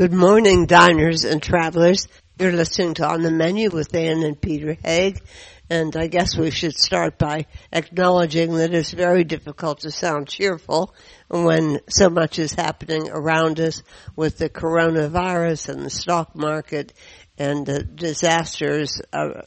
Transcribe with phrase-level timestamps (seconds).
[0.00, 2.08] Good morning, diners and travelers.
[2.38, 5.20] You're listening to On the Menu with Ann and Peter Haig.
[5.68, 10.94] And I guess we should start by acknowledging that it's very difficult to sound cheerful
[11.28, 13.82] when so much is happening around us
[14.16, 16.94] with the coronavirus and the stock market
[17.36, 19.42] and the disasters uh,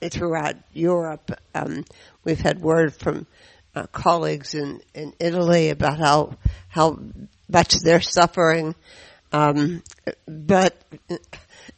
[0.00, 1.32] throughout Europe.
[1.56, 1.84] Um,
[2.22, 3.26] we've had word from
[3.74, 6.36] uh, colleagues in, in Italy about how
[6.68, 7.00] how
[7.48, 8.74] much they're suffering,
[9.36, 9.82] um,
[10.26, 10.74] but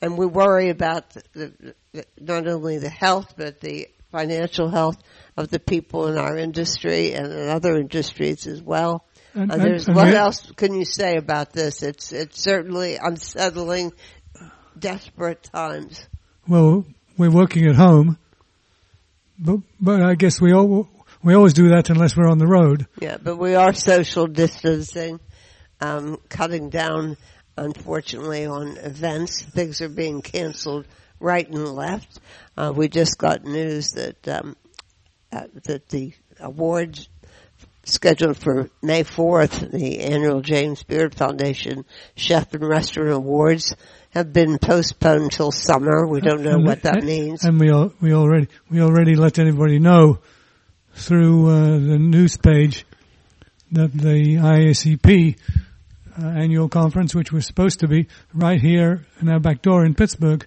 [0.01, 4.97] and we worry about the, the, not only the health but the financial health
[5.37, 9.05] of the people in our industry and in other industries as well.
[9.35, 11.83] And, uh, there's and, what else can you say about this?
[11.83, 13.93] It's it's certainly unsettling,
[14.79, 16.07] desperate times.
[16.47, 16.85] Well,
[17.17, 18.19] we're working at home,
[19.39, 20.89] but but I guess we all
[21.23, 22.87] we always do that unless we're on the road.
[23.01, 25.21] Yeah, but we are social distancing,
[25.81, 27.17] um, cutting down.
[27.59, 30.87] Unfortunately, on events, things are being canceled
[31.21, 32.21] right and left.
[32.57, 34.57] Uh, we just got news that um,
[35.33, 37.09] uh, that the awards
[37.85, 41.85] scheduled for May 4th, the annual James Beard Foundation
[42.17, 43.75] Chef and Restaurant Awards
[44.11, 46.07] have been postponed till summer.
[46.07, 47.45] We don't know and what that means.
[47.45, 50.19] And we all, we already we already let anybody know
[50.95, 52.85] through uh, the news page
[53.73, 55.37] that the IACP
[56.21, 59.95] uh, annual conference, which was supposed to be right here in our back door in
[59.95, 60.47] Pittsburgh,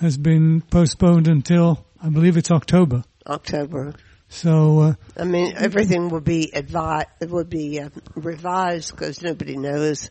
[0.00, 3.04] has been postponed until I believe it's October.
[3.26, 3.94] October.
[4.28, 9.56] So uh, I mean, everything will be advi- it would be uh, revised because nobody
[9.56, 10.10] knows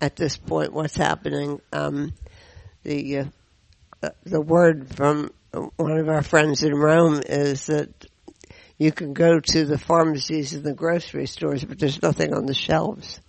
[0.00, 1.60] at this point what's happening.
[1.72, 2.12] Um,
[2.82, 3.26] the
[4.02, 5.30] uh, the word from
[5.76, 7.90] one of our friends in Rome is that
[8.78, 12.54] you can go to the pharmacies and the grocery stores, but there's nothing on the
[12.54, 13.20] shelves.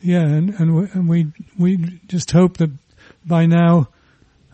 [0.00, 2.70] Yeah, and and we and we, we just hope that
[3.24, 3.88] by now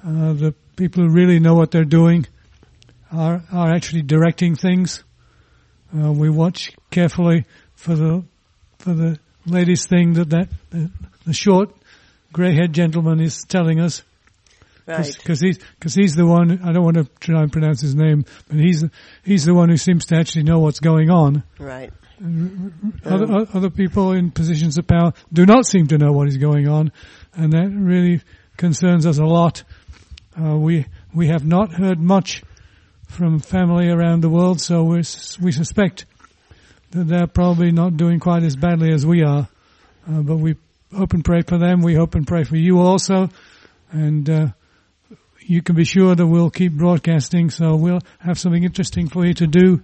[0.05, 2.27] uh, the people who really know what they're doing
[3.13, 5.03] are are actually directing things.
[5.97, 8.25] Uh, we watch carefully for the
[8.79, 10.91] for the latest thing that that the,
[11.27, 11.71] the short
[12.33, 14.03] grey-haired gentleman is telling us.
[14.87, 15.15] Right.
[15.17, 16.63] Because he's because he's the one.
[16.65, 18.85] I don't want to try and pronounce his name, but he's
[19.25, 21.45] he's the one who seems to actually know what's going on.
[21.59, 21.93] Right.
[23.05, 26.69] Other, other people in positions of power do not seem to know what is going
[26.69, 26.93] on,
[27.33, 28.21] and that really
[28.59, 29.63] concerns us a lot.
[30.39, 32.43] Uh, we we have not heard much
[33.09, 34.99] from family around the world, so we
[35.41, 36.05] we suspect
[36.91, 39.49] that they're probably not doing quite as badly as we are.
[40.07, 40.57] Uh, but we
[40.95, 41.81] hope and pray for them.
[41.81, 43.31] We hope and pray for you also,
[43.93, 44.47] and uh,
[45.39, 49.33] you can be sure that we'll keep broadcasting, so we'll have something interesting for you
[49.35, 49.81] to do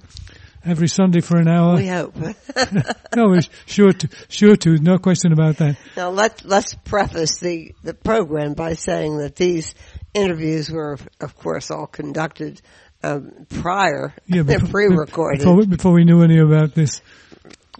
[0.66, 1.76] every Sunday for an hour.
[1.76, 2.16] We hope.
[3.16, 5.76] no, we're sure to, sure to, no question about that.
[5.96, 9.74] Now let let's preface the the program by saying that these
[10.14, 12.60] interviews were, of course, all conducted
[13.02, 14.14] um, prior.
[14.26, 17.00] Yeah, they're pre-recorded before, before, we knew any about this.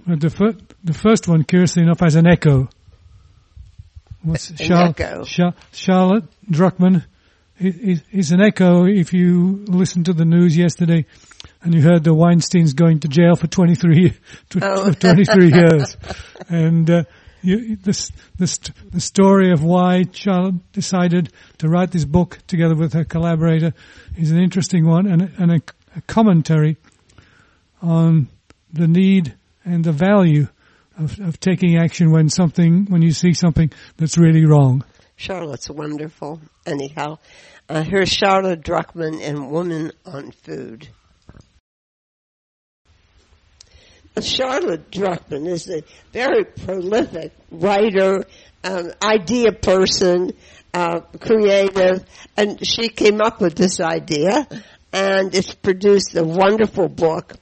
[0.06, 2.68] The, fir- the first one, curiously enough, has an echo.
[4.22, 5.24] What's Char- echo.
[5.24, 7.04] Char- Charlotte Druckman
[7.58, 11.06] is an echo if you listened to the news yesterday
[11.66, 14.14] and you heard the Weinstein's going to jail for 23,
[14.62, 14.92] oh.
[15.00, 15.96] 23 years.
[16.48, 17.02] And, uh,
[17.42, 18.58] you, this, this,
[18.90, 23.74] the story of why Charlotte decided to write this book together with her collaborator
[24.16, 25.60] is an interesting one and, and a,
[25.96, 26.76] a commentary
[27.82, 28.28] on
[28.72, 29.34] the need
[29.64, 30.46] and the value
[30.96, 34.84] of, of taking action when something, when you see something that's really wrong.
[35.16, 36.40] Charlotte's wonderful.
[36.64, 37.18] Anyhow,
[37.68, 40.88] uh, here's Charlotte Druckman and Woman on Food.
[44.22, 45.82] Charlotte Druckman is a
[46.12, 48.24] very prolific writer,
[48.64, 50.32] um, idea person,
[50.72, 52.04] uh, creative,
[52.36, 54.48] and she came up with this idea,
[54.92, 57.34] and it's produced a wonderful book,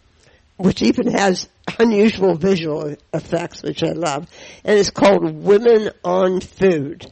[0.56, 1.48] which even has
[1.78, 4.26] unusual visual effects, which I love,
[4.64, 7.06] and it's called Women on Food.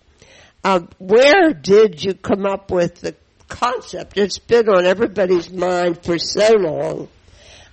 [0.65, 3.15] Uh, where did you come up with the
[3.49, 4.17] concept?
[4.17, 7.09] It's been on everybody's mind for so long.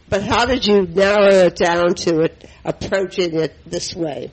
[0.09, 4.31] But how did you narrow it down to it, approaching it this way?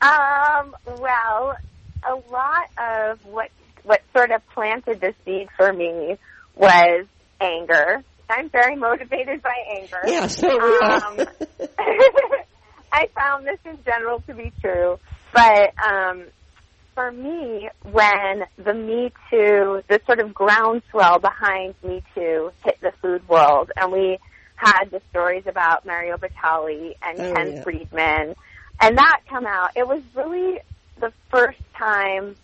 [0.00, 1.56] Um, well,
[2.02, 3.50] a lot of what
[3.84, 6.16] what sort of planted the seed for me
[6.56, 7.06] was
[7.40, 8.02] anger.
[8.30, 10.00] I'm very motivated by anger.
[10.06, 11.20] Yeah, so um,
[12.92, 14.98] I found this in general to be true,
[15.34, 16.24] but um,
[16.94, 22.92] for me, when the Me Too, the sort of groundswell behind Me Too hit the
[23.02, 24.18] food world, and we
[24.62, 27.62] had the stories about Mario Batali and oh, Ken yeah.
[27.62, 28.34] Friedman,
[28.80, 30.60] and that come out, it was really
[31.00, 32.36] the first time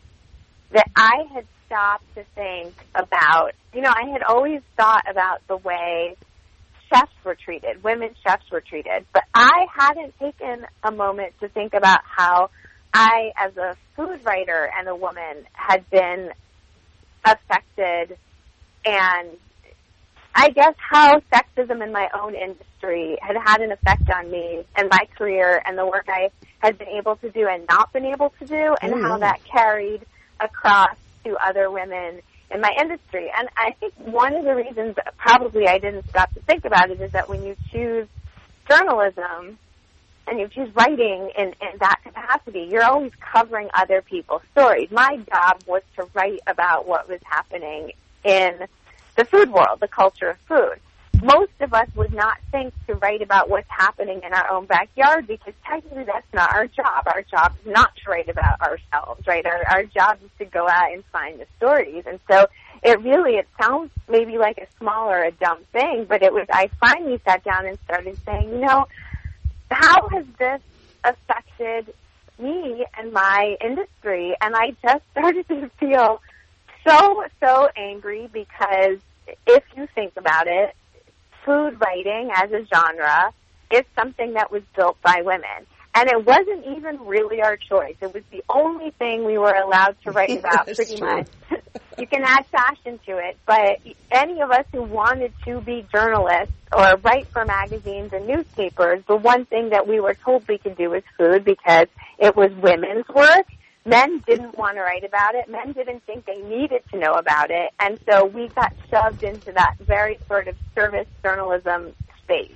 [0.72, 5.56] that I had stopped to think about, you know, I had always thought about the
[5.56, 6.16] way
[6.92, 11.74] chefs were treated, women chefs were treated, but I hadn't taken a moment to think
[11.74, 12.50] about how
[12.92, 16.30] I, as a food writer and a woman, had been
[17.24, 18.16] affected
[18.84, 19.30] and
[20.40, 24.88] I guess how sexism in my own industry had had an effect on me and
[24.88, 26.30] my career and the work I
[26.60, 29.42] had been able to do and not been able to do and oh, how that
[29.42, 30.06] carried
[30.38, 32.20] across to other women
[32.52, 33.28] in my industry.
[33.36, 37.00] And I think one of the reasons probably I didn't stop to think about it
[37.00, 38.06] is that when you choose
[38.70, 39.58] journalism
[40.28, 44.88] and you choose writing in, in that capacity, you're always covering other people's stories.
[44.92, 47.90] My job was to write about what was happening
[48.24, 48.68] in
[49.18, 50.78] the food world, the culture of food.
[51.20, 55.26] Most of us would not think to write about what's happening in our own backyard
[55.26, 57.02] because technically that's not our job.
[57.06, 59.44] Our job is not to write about ourselves, right?
[59.44, 62.04] Our, our job is to go out and find the stories.
[62.06, 62.46] And so
[62.84, 66.46] it really, it sounds maybe like a small or a dumb thing, but it was,
[66.52, 68.86] I finally sat down and started saying, you know,
[69.72, 70.60] how has this
[71.02, 71.92] affected
[72.38, 74.36] me and my industry?
[74.40, 76.20] And I just started to feel
[76.86, 78.98] so, so angry because
[79.46, 80.74] if you think about it,
[81.44, 83.32] food writing as a genre
[83.72, 85.66] is something that was built by women.
[85.94, 87.96] And it wasn't even really our choice.
[88.00, 91.06] It was the only thing we were allowed to write about pretty true.
[91.06, 91.28] much.
[91.98, 93.80] you can add fashion to it, but
[94.12, 99.16] any of us who wanted to be journalists or write for magazines and newspapers, the
[99.16, 101.86] one thing that we were told we could do was food because
[102.18, 103.46] it was women's work.
[103.88, 105.48] Men didn't want to write about it.
[105.48, 107.70] Men didn't think they needed to know about it.
[107.80, 112.52] And so we got shoved into that very sort of service journalism space.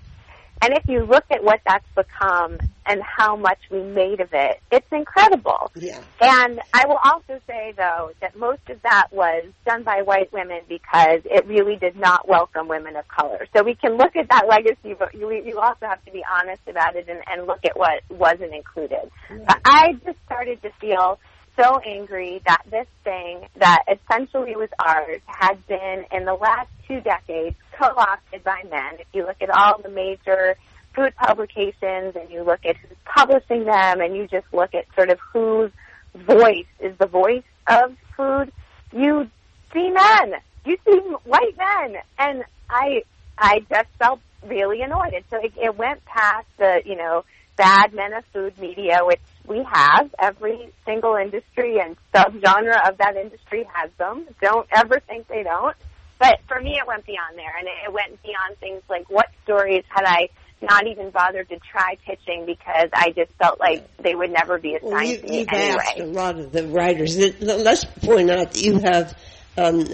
[0.62, 4.60] And if you look at what that's become and how much we made of it,
[4.70, 5.72] it's incredible.
[5.74, 6.00] Yeah.
[6.20, 10.60] And I will also say, though, that most of that was done by white women
[10.68, 13.46] because it really did not welcome women of color.
[13.56, 16.62] So we can look at that legacy, but you, you also have to be honest
[16.68, 19.10] about it and, and look at what wasn't included.
[19.28, 21.18] But I just started to feel
[21.56, 27.00] so angry that this thing that essentially was ours had been in the last two
[27.00, 28.94] decades co-opted by men.
[28.98, 30.56] If you look at all the major
[30.94, 35.10] food publications and you look at who's publishing them and you just look at sort
[35.10, 35.70] of whose
[36.14, 38.52] voice is the voice of food,
[38.92, 39.28] you
[39.72, 40.34] see men.
[40.64, 42.02] You see white men.
[42.18, 43.02] And I
[43.38, 45.14] I just felt really annoyed.
[45.14, 47.24] And so it, it went past the, you know,
[47.56, 50.14] bad men of food media, which we have.
[50.18, 54.26] Every single industry and subgenre of that industry has them.
[54.40, 55.76] Don't ever think they don't.
[56.18, 59.84] But for me, it went beyond there, and it went beyond things like what stories
[59.88, 60.28] had I
[60.60, 64.76] not even bothered to try pitching because I just felt like they would never be
[64.76, 65.82] assigned Well, you, to me you've anyway.
[65.84, 67.16] asked a lot of the writers.
[67.40, 69.18] Let's point out that you have
[69.58, 69.84] um,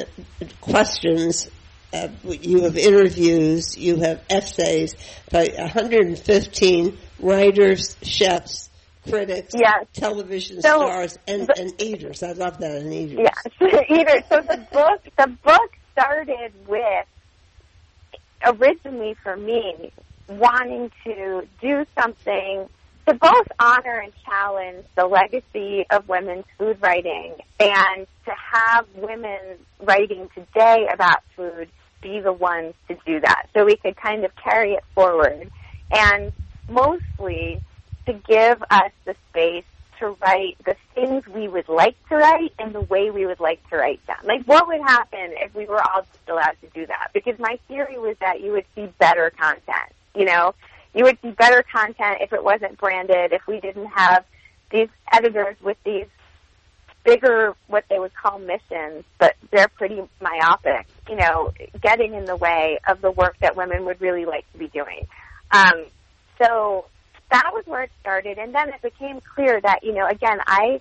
[0.61, 1.49] questions,
[1.93, 4.95] uh, you have interviews, you have essays
[5.31, 8.68] by 115 writers, chefs,
[9.09, 9.87] critics, Yes.
[9.93, 12.23] television So, stars, and, but- and eaters.
[12.23, 13.21] I love that, and eaters.
[13.21, 14.23] Yeah, either.
[14.29, 17.07] So the book, the book started with
[18.45, 19.93] originally for me
[20.29, 22.69] wanting to do something
[23.09, 29.39] to both honor and challenge the legacy of women's food writing and to have women
[29.81, 31.69] writing today about food
[32.03, 35.51] be the ones to do that so we could kind of carry it forward
[35.91, 36.31] and
[36.69, 37.61] mostly
[38.09, 39.65] to give us the space
[39.99, 43.61] to write the things we would like to write and the way we would like
[43.69, 44.17] to write them.
[44.25, 47.11] Like what would happen if we were all just allowed to do that?
[47.13, 49.93] Because my theory was that you would see better content.
[50.15, 50.55] You know,
[50.95, 54.25] you would see better content if it wasn't branded, if we didn't have
[54.71, 56.07] these editors with these
[57.05, 62.37] bigger, what they would call missions, but they're pretty myopic, you know, getting in the
[62.37, 65.07] way of the work that women would really like to be doing.
[65.51, 65.85] Um,
[66.43, 66.87] so
[67.31, 70.81] that was where it started, and then it became clear that you know, again, I,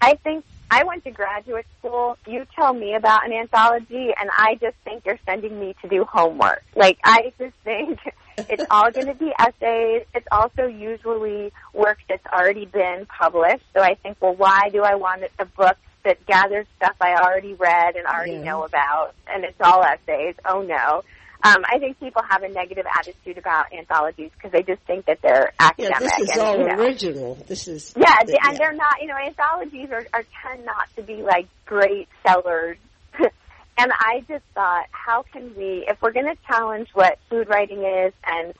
[0.00, 2.16] I think I went to graduate school.
[2.26, 6.04] You tell me about an anthology, and I just think you're sending me to do
[6.04, 6.62] homework.
[6.76, 7.98] Like I just think
[8.48, 10.02] it's all going to be essays.
[10.14, 13.64] It's also usually work that's already been published.
[13.74, 17.54] So I think, well, why do I want a book that gathers stuff I already
[17.54, 18.44] read and already Yeah.
[18.44, 20.34] know about, and it's all essays?
[20.44, 21.02] Oh no.
[21.42, 25.20] Um, I think people have a negative attitude about anthologies because they just think that
[25.22, 26.00] they're academic.
[26.00, 27.34] Yeah, this is and, all you know, original.
[27.46, 29.00] This is yeah, the- and they're not.
[29.00, 32.76] You know, anthologies are, are tend not to be like great sellers.
[33.18, 33.30] and
[33.78, 38.12] I just thought, how can we, if we're going to challenge what food writing is
[38.24, 38.52] and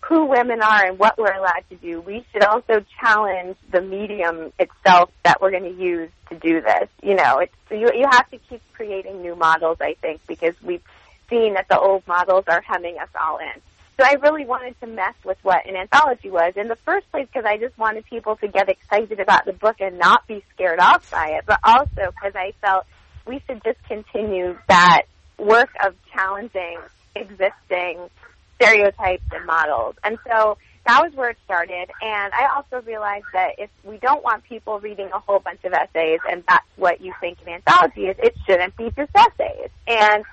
[0.00, 4.52] who women are and what we're allowed to do, we should also challenge the medium
[4.58, 6.88] itself that we're going to use to do this.
[7.02, 10.54] You know, it's, so you, you have to keep creating new models, I think, because
[10.62, 10.82] we've
[11.28, 13.60] seen that the old models are hemming us all in.
[13.98, 17.28] So I really wanted to mess with what an anthology was in the first place
[17.32, 20.80] because I just wanted people to get excited about the book and not be scared
[20.80, 22.86] off by it, but also because I felt
[23.24, 25.02] we should just continue that
[25.38, 26.78] work of challenging
[27.14, 28.10] existing
[28.56, 29.94] stereotypes and models.
[30.02, 31.90] And so that was where it started.
[32.02, 35.72] And I also realized that if we don't want people reading a whole bunch of
[35.72, 39.70] essays and that's what you think an anthology is, it shouldn't be just essays.
[39.86, 40.24] And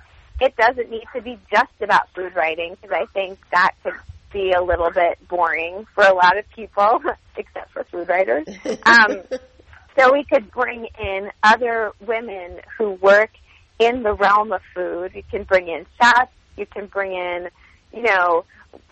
[0.41, 3.93] it doesn't need to be just about food writing because I think that could
[4.33, 7.00] be a little bit boring for a lot of people,
[7.38, 8.48] except for food writers.
[8.83, 9.21] Um,
[9.98, 13.29] so we could bring in other women who work
[13.77, 15.12] in the realm of food.
[15.13, 16.31] You can bring in chefs.
[16.57, 17.50] You can bring in,
[17.93, 18.45] you know,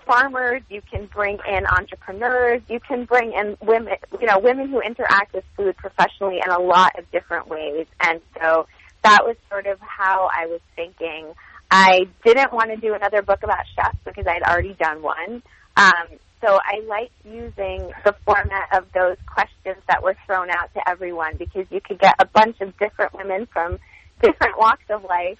[0.05, 0.61] farmers.
[0.69, 2.61] You can bring in entrepreneurs.
[2.69, 6.59] You can bring in women, you know, women who interact with food professionally in a
[6.59, 7.87] lot of different ways.
[8.01, 8.67] And so
[9.03, 11.33] that was sort of how I was thinking.
[11.71, 15.43] I didn't want to do another book about chefs because I'd already done one.
[15.77, 20.89] Um, so I like using the format of those questions that were thrown out to
[20.89, 23.77] everyone because you could get a bunch of different women from
[24.21, 25.37] different walks of life,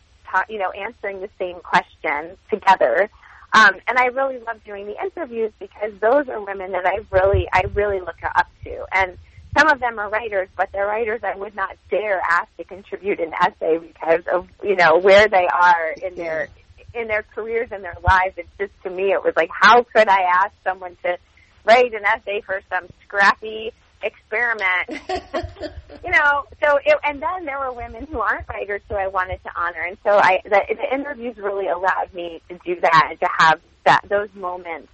[0.50, 3.10] you know, answering the same question together.
[3.54, 7.48] Um, and I really love doing the interviews because those are women that I really,
[7.52, 8.86] I really look up to.
[8.94, 9.18] And
[9.58, 13.20] some of them are writers, but they're writers I would not dare ask to contribute
[13.20, 16.50] an essay because of you know where they are in their
[16.94, 18.36] in their careers and their lives.
[18.38, 21.18] It's just to me, it was like, how could I ask someone to
[21.66, 24.88] write an essay for some scrappy experiment?
[26.04, 29.42] you know, so it, and then there were women who aren't writers who I wanted
[29.44, 33.20] to honor, and so I the, the interviews really allowed me to do that and
[33.20, 34.90] to have that those moments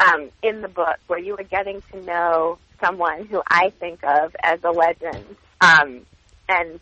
[0.00, 4.34] um, in the book where you were getting to know someone who I think of
[4.42, 5.24] as a legend,
[5.60, 6.06] um,
[6.48, 6.80] and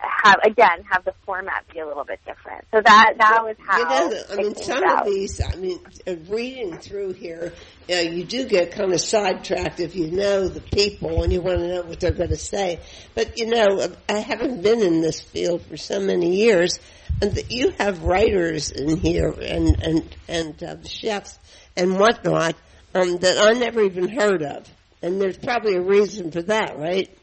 [0.00, 2.64] have again have the format be a little bit different.
[2.72, 3.78] So that that was how.
[3.78, 5.00] You know, I mean, some out.
[5.00, 5.40] of these.
[5.40, 7.52] I mean, uh, reading through here,
[7.88, 11.40] you, know, you do get kind of sidetracked if you know the people and you
[11.40, 12.80] want to know what they're going to say.
[13.14, 16.78] But you know, I haven't been in this field for so many years,
[17.20, 21.38] and that you have writers in here and and and uh, chefs
[21.76, 22.56] and whatnot
[22.94, 24.66] um, that I never even heard of.
[25.02, 27.16] And there's probably a reason for that, right?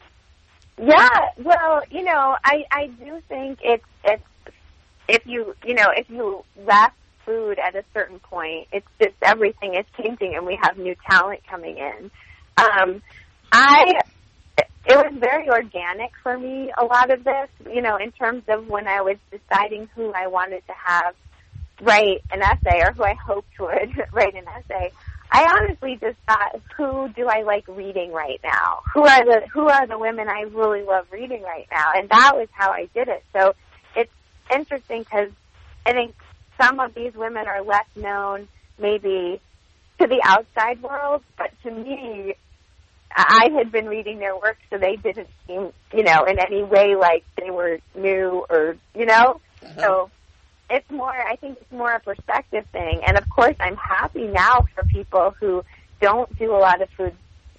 [0.80, 1.08] Yeah,
[1.42, 4.22] well, you know, I I do think it's it's
[5.08, 6.94] if you you know if you lack
[7.24, 11.40] food at a certain point, it's just everything is changing and we have new talent
[11.48, 12.10] coming in.
[12.56, 13.02] Um,
[13.52, 14.00] I
[14.58, 16.72] it was very organic for me.
[16.78, 20.28] A lot of this, you know, in terms of when I was deciding who I
[20.28, 21.14] wanted to have
[21.80, 24.92] write an essay or who I hoped would write an essay.
[25.30, 28.80] I honestly just thought, who do I like reading right now?
[28.94, 31.92] Who are the who are the women I really love reading right now?
[31.94, 33.22] And that was how I did it.
[33.34, 33.54] So
[33.94, 34.10] it's
[34.52, 35.28] interesting because
[35.84, 36.14] I think
[36.60, 39.40] some of these women are less known, maybe
[40.00, 42.34] to the outside world, but to me,
[43.14, 46.94] I had been reading their work, so they didn't seem, you know, in any way
[46.94, 49.40] like they were new or, you know.
[49.62, 49.80] Uh-huh.
[49.80, 50.10] So
[50.70, 53.02] it's more I think it's more a perspective thing.
[53.06, 55.64] And of course I'm happy now for people who
[56.00, 57.14] don't do a lot of food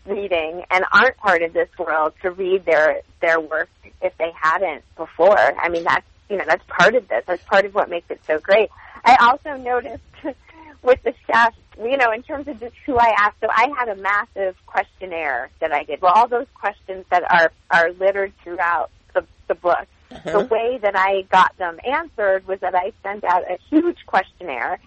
[0.05, 3.69] reading and aren't part of this world to read their their work
[4.01, 5.37] if they hadn't before.
[5.37, 7.23] I mean that's you know, that's part of this.
[7.25, 8.69] That's part of what makes it so great.
[9.03, 10.03] I also noticed
[10.83, 13.89] with the chefs, you know, in terms of just who I asked, so I had
[13.89, 16.01] a massive questionnaire that I did.
[16.01, 20.39] Well, all those questions that are are littered throughout the, the book uh-huh.
[20.39, 24.79] The way that I got them answered was that I sent out a huge questionnaire.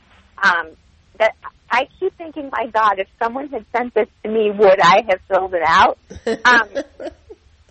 [0.43, 0.71] Um,
[1.19, 1.37] that
[1.71, 5.21] I keep thinking, my God, if someone had sent this to me, would I have
[5.29, 5.99] filled it out?
[6.27, 6.69] Um,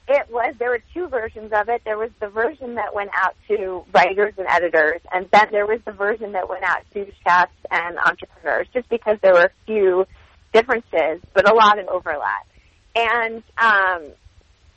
[0.07, 1.81] it was there were two versions of it.
[1.83, 5.81] There was the version that went out to writers and editors, and then there was
[5.85, 8.67] the version that went out to chefs and entrepreneurs.
[8.73, 10.05] Just because there were a few
[10.53, 12.47] differences, but a lot of overlap.
[12.95, 14.11] And um,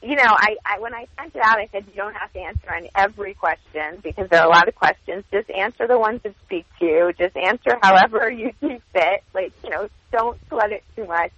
[0.05, 2.41] you know, I, I when I sent it out, I said you don't have to
[2.41, 5.25] answer on every question because there are a lot of questions.
[5.33, 7.13] Just answer the ones that speak to you.
[7.19, 9.25] Just answer however you see fit.
[9.33, 11.33] Like you know, don't sweat it too much.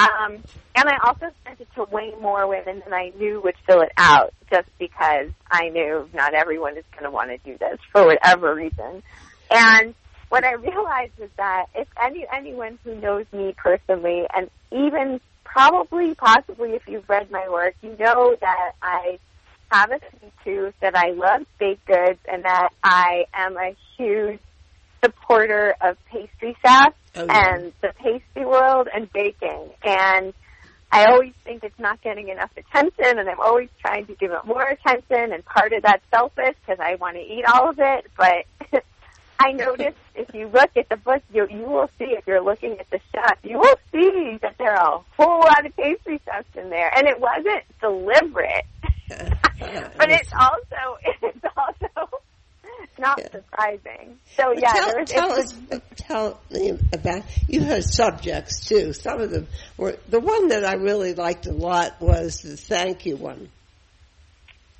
[0.00, 0.42] Um,
[0.74, 3.92] and I also sent it to way more women than I knew would fill it
[3.96, 8.06] out, just because I knew not everyone is going to want to do this for
[8.06, 9.02] whatever reason.
[9.50, 9.94] And
[10.30, 15.20] what I realized was that if any anyone who knows me personally, and even
[15.52, 19.18] probably, possibly, if you've read my work, you know that I
[19.70, 24.40] have a sweet tooth, that I love baked goods, and that I am a huge
[25.04, 27.56] supporter of pastry chefs Oh, yeah.
[27.56, 29.70] and the pastry world and baking.
[29.82, 30.32] And
[30.92, 34.44] I always think it's not getting enough attention, and I'm always trying to give it
[34.44, 35.32] more attention.
[35.32, 38.06] And part of that's selfish because I want to eat all of it.
[38.16, 38.82] But
[39.40, 42.78] I noticed if you look at the book, you you will see if you're looking
[42.78, 46.48] at the chef, you will see that there are a whole lot of pastry chefs
[46.56, 48.66] in there, and it wasn't deliberate.
[49.08, 52.10] but it's also it's also
[52.98, 53.30] not Yeah.
[53.32, 54.18] surprising.
[54.36, 57.22] So yeah, tell, there was, tell us, uh, tell me about.
[57.48, 58.92] You had subjects too.
[58.92, 59.46] Some of them
[59.78, 63.48] were the one that I really liked a lot was the thank you one.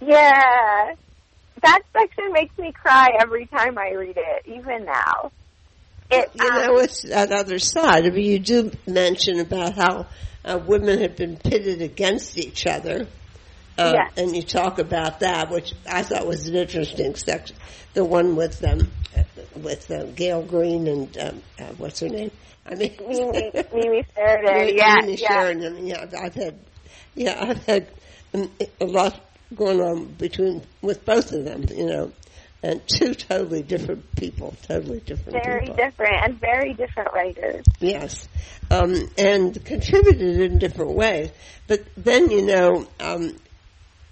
[0.03, 0.95] Yeah.
[1.63, 5.33] That section makes me cry every time I read it, even now.
[6.11, 8.05] It, You um, know, it's that other side.
[8.07, 10.07] I mean, you do mention about how
[10.45, 13.07] uh, women have been pitted against each other.
[13.79, 14.13] Uh, Yes.
[14.17, 17.57] And you talk about that, which I thought was an interesting section.
[17.95, 18.91] The one with um,
[19.57, 22.31] with uh, Gael Greene and um, uh, what's her name?
[22.67, 24.77] I mean, Mimi, Mimi Sheraton.
[24.77, 25.29] Yeah, Mimi yeah.
[25.29, 25.87] Sheraton.
[25.87, 26.59] Yeah, I've had,
[27.15, 27.87] yeah, I've had
[28.35, 28.51] um,
[28.81, 29.19] a lot
[29.55, 31.65] going on between with both of them.
[31.71, 32.13] You know,
[32.63, 35.77] and two totally different people, totally different Very people.
[35.77, 37.65] different and very different writers.
[37.81, 38.29] Yes,
[38.71, 41.31] um, and contributed in different ways.
[41.67, 43.37] But then, you know, um,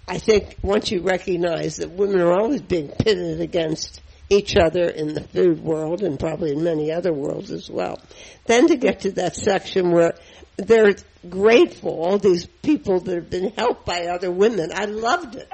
[0.07, 5.13] I think once you recognize that women are always being pitted against each other in
[5.13, 7.99] the food world and probably in many other worlds as well,
[8.45, 10.13] then to get to that section where
[10.57, 10.95] they're
[11.27, 15.51] grateful, all these people that have been helped by other women, I loved it.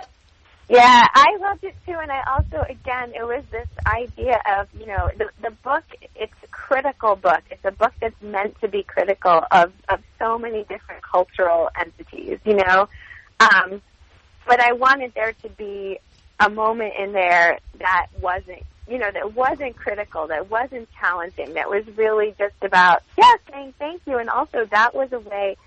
[0.68, 4.88] Yeah, I loved it too, and I also, again, it was this idea of, you
[4.88, 5.84] know, the the book.
[6.16, 7.42] It's a critical book.
[7.52, 12.40] It's a book that's meant to be critical of of so many different cultural entities,
[12.46, 12.90] you know.
[13.40, 13.82] Um,
[14.48, 16.00] but I wanted there to be
[16.40, 21.70] a moment in there that wasn't, you know, that wasn't critical, that wasn't challenging, that
[21.70, 25.58] was really just about, yeah, saying thank you, and also that was a way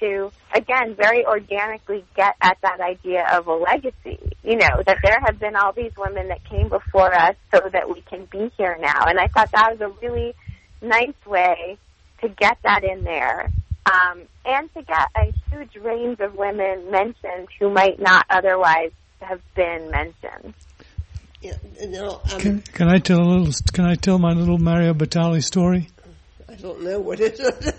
[0.00, 4.18] to, again, very organically get at that idea of a legacy.
[4.42, 7.88] You know, that there have been all these women that came before us so that
[7.88, 9.06] we can be here now.
[9.06, 10.34] And I thought that was a really
[10.82, 11.78] nice way
[12.20, 13.50] to get that in there.
[13.86, 19.40] Um, and to get a huge range of women mentioned who might not otherwise have
[19.54, 20.54] been mentioned.
[21.42, 21.52] Yeah,
[22.32, 23.52] um, Can, can I tell a little?
[23.72, 25.88] Can I tell my little Mario Batali story?
[26.48, 27.72] I don't know what it is.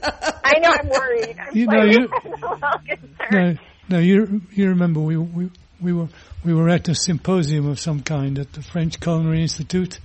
[0.44, 1.38] I know I'm worried.
[1.40, 3.60] I'm You know, you- I'm a little concerned.
[3.90, 4.00] No, no.
[4.00, 5.50] You you remember we we
[5.82, 6.08] we were
[6.46, 10.00] we were at a symposium of some kind at the French Culinary Institute,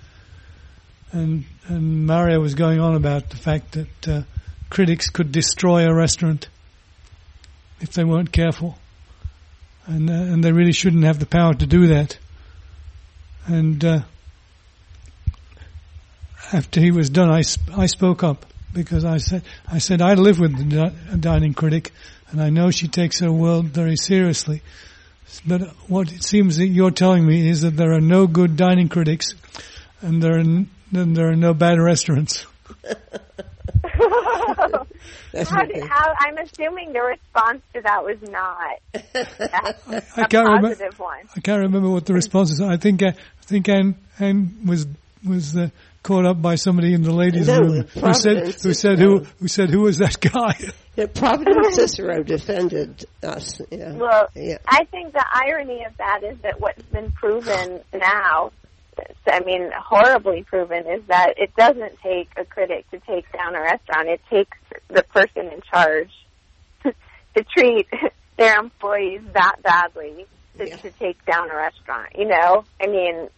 [1.12, 4.23] and and Mario was going on about the fact that uh,
[4.71, 6.49] critics could destroy a restaurant
[7.81, 8.79] if they weren't careful,
[9.87, 12.17] and uh, and they really shouldn't have the power to do that.
[13.46, 14.00] And uh,
[16.52, 20.14] after he was done, I, sp- I spoke up because I said I said I
[20.14, 21.92] live with the di- dining critic,
[22.31, 24.62] and I know she takes her world very seriously.
[25.46, 28.88] But what it seems that you're telling me is that there are no good dining
[28.88, 29.35] critics,
[30.00, 32.46] and there are n- then there are no bad restaurants.
[35.33, 40.29] That's how, did, how, I'm assuming the response to that was not a, I a
[40.29, 40.68] can't remember.
[40.68, 41.20] positive one.
[41.37, 42.61] I can't remember what the response is.
[42.61, 44.87] I think uh, I think Anne, Anne was
[45.27, 45.68] was uh,
[46.03, 49.48] caught up by somebody in the ladies' No, room who said who said who who
[49.48, 50.57] said who was that guy?
[50.94, 53.62] Yeah, Providence Cicero defended us.
[53.70, 53.94] Yeah.
[53.94, 54.59] Well, yeah.
[54.68, 58.53] I think the irony of that is that what's been proven now,
[59.26, 63.61] I mean, horribly proven, is that it doesn't take a critic to take down a
[63.61, 64.09] restaurant.
[64.09, 66.11] It takes the person in charge
[66.83, 67.88] to treat
[68.38, 70.26] their employees that badly
[70.59, 70.76] to, Yeah.
[70.76, 72.11] to take down a restaurant.
[72.16, 73.28] You know, I mean,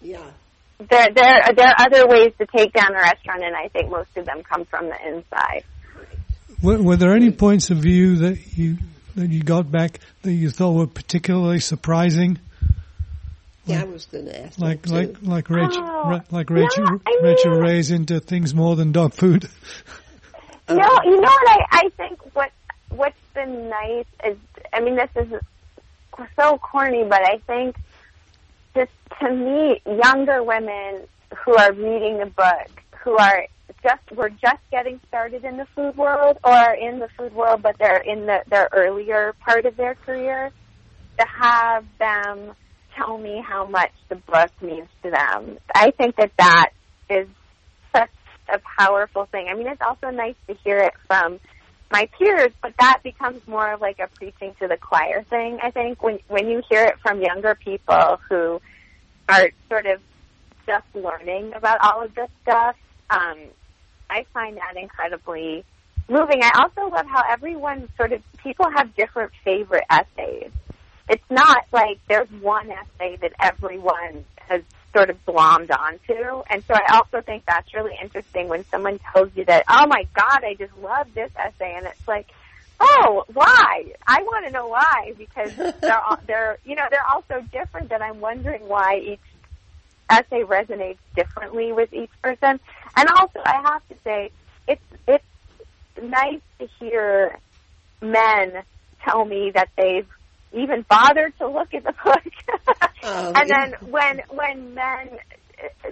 [0.00, 0.30] Yeah.
[0.78, 4.10] there there there are other ways to take down a restaurant, and I think most
[4.16, 5.64] of them come from the inside.
[6.62, 8.78] Were, were there any points of view that you
[9.16, 12.38] that you got back that you thought were particularly surprising?
[13.70, 14.58] Yeah, I was going to ask.
[14.58, 15.26] Like like too.
[15.26, 18.92] like Rachel Oh, Ra- like yeah, Rachel I mean- Rachael Ray's into things more than
[18.92, 19.48] dog food.
[20.68, 22.52] No, you know what I, I think what
[22.90, 24.36] what's been nice is
[24.72, 25.32] I mean this is
[26.38, 27.74] so corny, but I think
[28.76, 31.08] just to meet younger women
[31.44, 32.68] who are reading the book,
[33.02, 33.46] who are
[33.82, 37.62] just were just getting started in the food world or are in the food world
[37.62, 40.52] but they're in the their earlier part of their career,
[41.18, 42.52] to have them
[42.96, 45.58] tell me how much the book means to them.
[45.74, 46.70] I think that that
[47.08, 47.28] is
[47.94, 48.10] such
[48.52, 49.48] a powerful thing.
[49.50, 51.40] I mean, it's also nice to hear it from
[51.90, 55.58] my peers, but that becomes more of like a preaching to the choir thing.
[55.62, 58.60] I think when when you hear it from younger people who
[59.28, 60.00] are sort of
[60.66, 62.76] just learning about all of this stuff.
[63.10, 63.38] Um,
[64.08, 65.64] I find that incredibly
[66.08, 66.42] moving.
[66.42, 70.50] I also love how everyone sort of people have different favorite essays.
[71.10, 74.62] It's not like there's one essay that everyone has
[74.96, 76.42] sort of glommed onto.
[76.48, 80.06] And so I also think that's really interesting when someone tells you that, oh my
[80.14, 81.74] God, I just love this essay.
[81.76, 82.28] And it's like,
[82.78, 83.86] oh, why?
[84.06, 87.90] I want to know why because they're, all, they're, you know, they're all so different
[87.90, 89.20] that I'm wondering why each
[90.08, 92.60] essay resonates differently with each person.
[92.96, 94.30] And also, I have to say,
[94.68, 95.24] it's, it's
[96.00, 97.36] nice to hear
[98.00, 98.62] men
[99.04, 100.06] tell me that they've
[100.52, 102.32] even bothered to look at the book.
[103.02, 105.18] oh, and then when when men,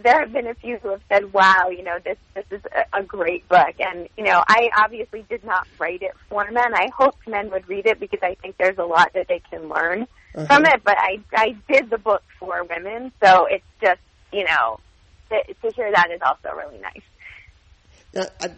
[0.03, 3.01] there have been a few who have said, "Wow, you know, this this is a,
[3.01, 6.75] a great book." And you know, I obviously did not write it for men.
[6.75, 9.68] I hoped men would read it because I think there's a lot that they can
[9.68, 10.03] learn
[10.35, 10.47] uh-huh.
[10.47, 10.83] from it.
[10.85, 14.01] But I I did the book for women, so it's just
[14.33, 14.81] you know
[15.31, 17.03] to, to hear that is also really nice.
[18.14, 18.49] Now, uh,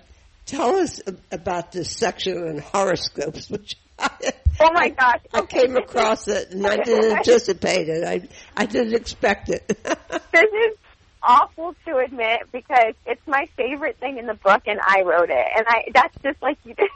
[0.46, 3.76] tell us about this section on horoscopes, which
[4.60, 5.20] oh my gosh!
[5.32, 8.04] I came across it and I didn't anticipate it.
[8.04, 9.66] I I didn't expect it.
[10.32, 10.76] this is
[11.22, 15.46] awful to admit because it's my favorite thing in the book, and I wrote it,
[15.56, 16.74] and I that's just like you.
[16.78, 16.88] Did.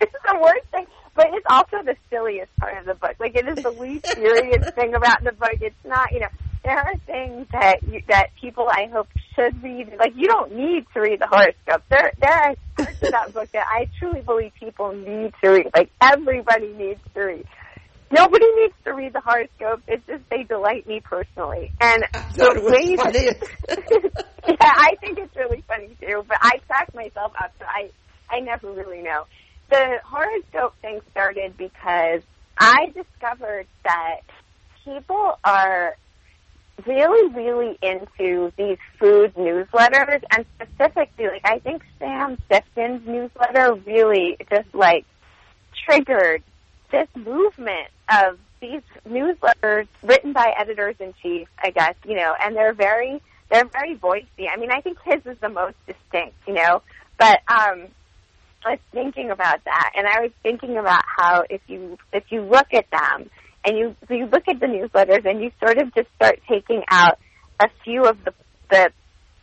[0.00, 3.16] it's the worst thing, but it's also the silliest part of the book.
[3.18, 5.58] Like it is the least serious thing about the book.
[5.60, 6.28] It's not, you know
[6.64, 9.92] there are things that you, that people I hope should read.
[9.98, 11.82] Like you don't need to read the horoscope.
[11.88, 15.66] There there are parts of that book that I truly believe people need to read.
[15.74, 17.44] Like everybody needs to read.
[18.10, 19.82] Nobody needs to read the horoscope.
[19.86, 21.72] It's just they delight me personally.
[21.80, 23.14] And the way that,
[24.48, 26.24] yeah, I think it's really funny too.
[26.26, 27.52] But I crack myself up.
[27.58, 27.90] So I
[28.30, 29.24] I never really know.
[29.70, 32.22] The horoscope thing started because
[32.58, 34.20] I discovered that
[34.84, 35.94] people are
[36.86, 44.36] really, really into these food newsletters and specifically, like, I think Sam Sifton's newsletter really
[44.50, 45.04] just, like,
[45.84, 46.42] triggered
[46.90, 52.56] this movement of these newsletters written by editors in chief, I guess, you know, and
[52.56, 54.48] they're very, they're very voicey.
[54.52, 56.82] I mean, I think his is the most distinct, you know,
[57.18, 57.88] but, um,
[58.64, 62.42] I was thinking about that and I was thinking about how if you, if you
[62.42, 63.30] look at them,
[63.68, 66.82] and you so you look at the newsletters and you sort of just start taking
[66.90, 67.18] out
[67.60, 68.32] a few of the
[68.70, 68.90] the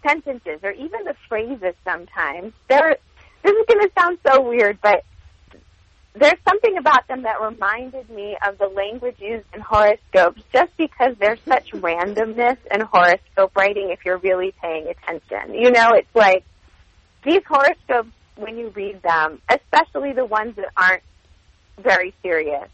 [0.05, 2.53] sentences or even the phrases sometimes.
[2.69, 2.97] There
[3.43, 5.03] this is going to sound so weird, but
[6.15, 11.15] there's something about them that reminded me of the language used in horoscopes just because
[11.19, 15.53] there's such randomness in horoscope writing if you're really paying attention.
[15.53, 16.43] You know, it's like
[17.23, 21.03] these horoscopes when you read them, especially the ones that aren't
[21.77, 22.69] very serious,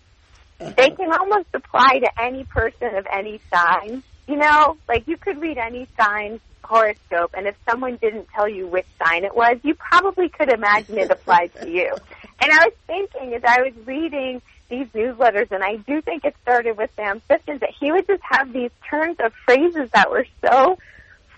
[0.77, 4.03] they can almost apply to any person of any sign.
[4.27, 8.67] You know, like you could read any sign horoscope, and if someone didn't tell you
[8.67, 11.93] which sign it was, you probably could imagine it applied to you.
[12.39, 16.35] And I was thinking as I was reading these newsletters, and I do think it
[16.43, 20.25] started with Sam Sifton, that he would just have these turns of phrases that were
[20.45, 20.77] so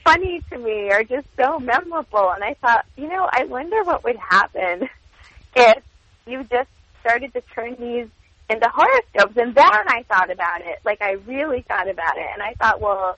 [0.04, 2.30] funny to me or just so memorable.
[2.30, 4.88] And I thought, you know, I wonder what would happen
[5.56, 5.84] if
[6.28, 8.08] you just started to turn these
[8.54, 9.38] into horoscopes.
[9.38, 10.80] And then I thought about it.
[10.86, 12.28] Like I really thought about it.
[12.34, 13.18] And I thought, well,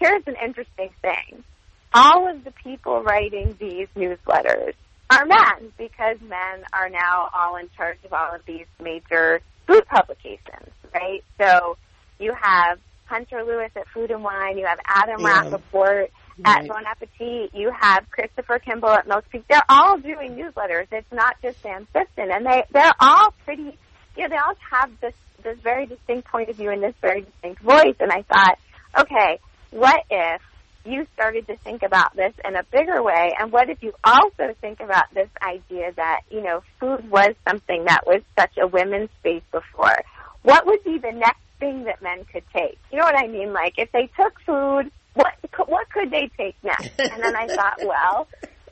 [0.00, 1.44] here's an interesting thing.
[1.92, 4.74] All of the people writing these newsletters
[5.10, 9.86] are men because men are now all in charge of all of these major food
[9.86, 11.24] publications, right?
[11.40, 11.78] So
[12.18, 15.42] you have Hunter Lewis at Food and Wine, you have Adam yeah.
[15.44, 16.10] Rapoport
[16.44, 16.68] at right.
[16.68, 19.44] Bon Appetit, you have Christopher Kimball at Milk Street.
[19.48, 20.86] They're all doing newsletters.
[20.92, 23.76] It's not just Sam Sifton, and they they're all pretty
[24.18, 27.22] you know, they all have this this very distinct point of view and this very
[27.22, 27.94] distinct voice.
[28.00, 28.58] And I thought,
[28.98, 29.38] okay,
[29.70, 30.42] what if
[30.84, 33.32] you started to think about this in a bigger way?
[33.38, 37.84] And what if you also think about this idea that, you know, food was something
[37.84, 39.96] that was such a women's space before?
[40.42, 42.78] What would be the next thing that men could take?
[42.90, 43.52] You know what I mean?
[43.52, 45.34] Like, if they took food, what,
[45.66, 46.98] what could they take next?
[46.98, 48.26] And then I thought, well,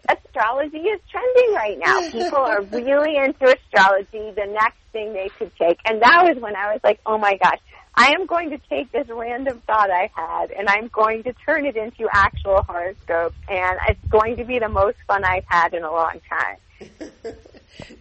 [0.09, 2.11] astrology is trending right now.
[2.11, 4.33] People are really into astrology.
[4.35, 5.79] The next thing they could take.
[5.85, 7.59] And that was when I was like, oh my gosh,
[7.95, 11.65] I am going to take this random thought I had and I'm going to turn
[11.65, 13.35] it into actual horoscope.
[13.49, 16.57] And it's going to be the most fun I've had in a long time.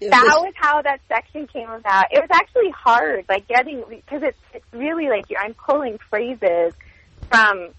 [0.02, 2.06] that was how that section came about.
[2.12, 6.74] It was actually hard, like getting, because it's, it's really like I'm pulling phrases
[7.30, 7.70] from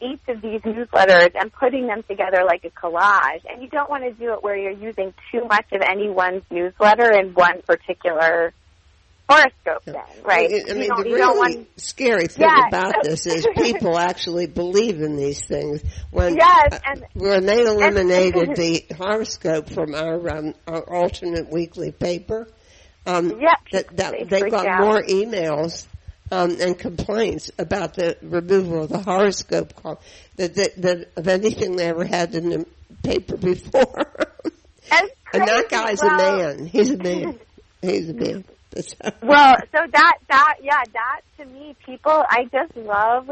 [0.00, 3.42] each of these newsletters and putting them together like a collage.
[3.48, 6.42] And you don't want to do it where you're using too much of any one's
[6.50, 8.52] newsletter in one particular
[9.28, 10.50] horoscope then, right?
[10.68, 12.66] I mean, you don't, the really want, scary thing Yeah.
[12.66, 15.82] about this is people actually believe in these things.
[16.10, 22.48] When Yes, uh, when they eliminated the horoscope from our um, our alternate weekly paper,
[23.06, 23.38] um, Yep,
[23.72, 24.80] that, that they they got out.
[24.80, 25.86] more emails
[26.30, 30.00] um, and complaints about the removal of the horoscope call
[30.36, 32.66] that, that, that of anything they ever had in the
[33.02, 34.06] paper before.
[34.92, 36.16] and that guy's Well, a
[36.56, 36.66] man.
[36.66, 37.38] He's a man.
[37.82, 38.44] He's a man.
[39.22, 43.30] Well, so that that yeah, that to me, people, I just love.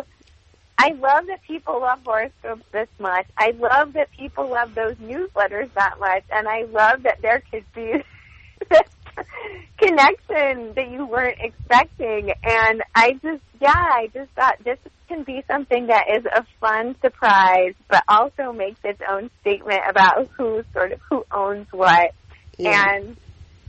[0.81, 3.27] I love that people love horoscopes this much.
[3.37, 7.65] I love that people love those newsletters that much, and I love that there could
[7.75, 8.03] be
[8.71, 8.81] this
[9.79, 12.33] connection that you weren't expecting.
[12.43, 14.79] And I just, yeah, I just thought this
[15.09, 20.29] can be something that is a fun surprise, but also makes its own statement about
[20.37, 22.13] who sort of who owns what.
[22.59, 22.85] Yeah.
[22.95, 23.17] And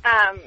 [0.04, 0.40] um,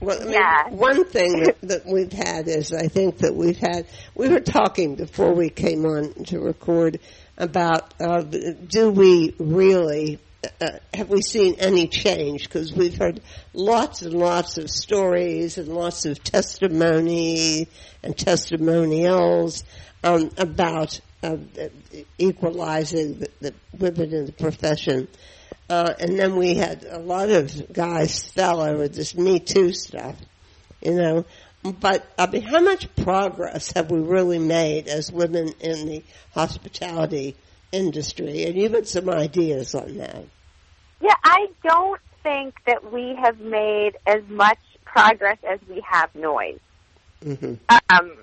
[0.00, 0.68] Well, I mean, Yeah.
[0.70, 4.94] one thing that, that we've had is I think that we've had, we were talking
[4.94, 7.00] before we came on to record
[7.36, 10.18] about uh, do we really,
[10.60, 12.44] uh, have we seen any change?
[12.44, 13.20] Because we've heard
[13.52, 17.68] lots and lots of stories and lots of testimony
[18.02, 19.64] and testimonials
[20.04, 21.36] um, about uh,
[22.18, 25.08] equalizing the, the women in the profession.
[25.68, 30.16] Uh, and then we had a lot of guys fell over this Me Too stuff,
[30.80, 31.24] you know.
[31.62, 37.36] But I mean, how much progress have we really made as women in the hospitality
[37.72, 38.44] industry?
[38.44, 40.24] And you've had some ideas on that.
[41.00, 46.58] Yeah, I don't think that we have made as much progress as we have noise.
[47.22, 47.54] hmm
[47.90, 48.16] Um,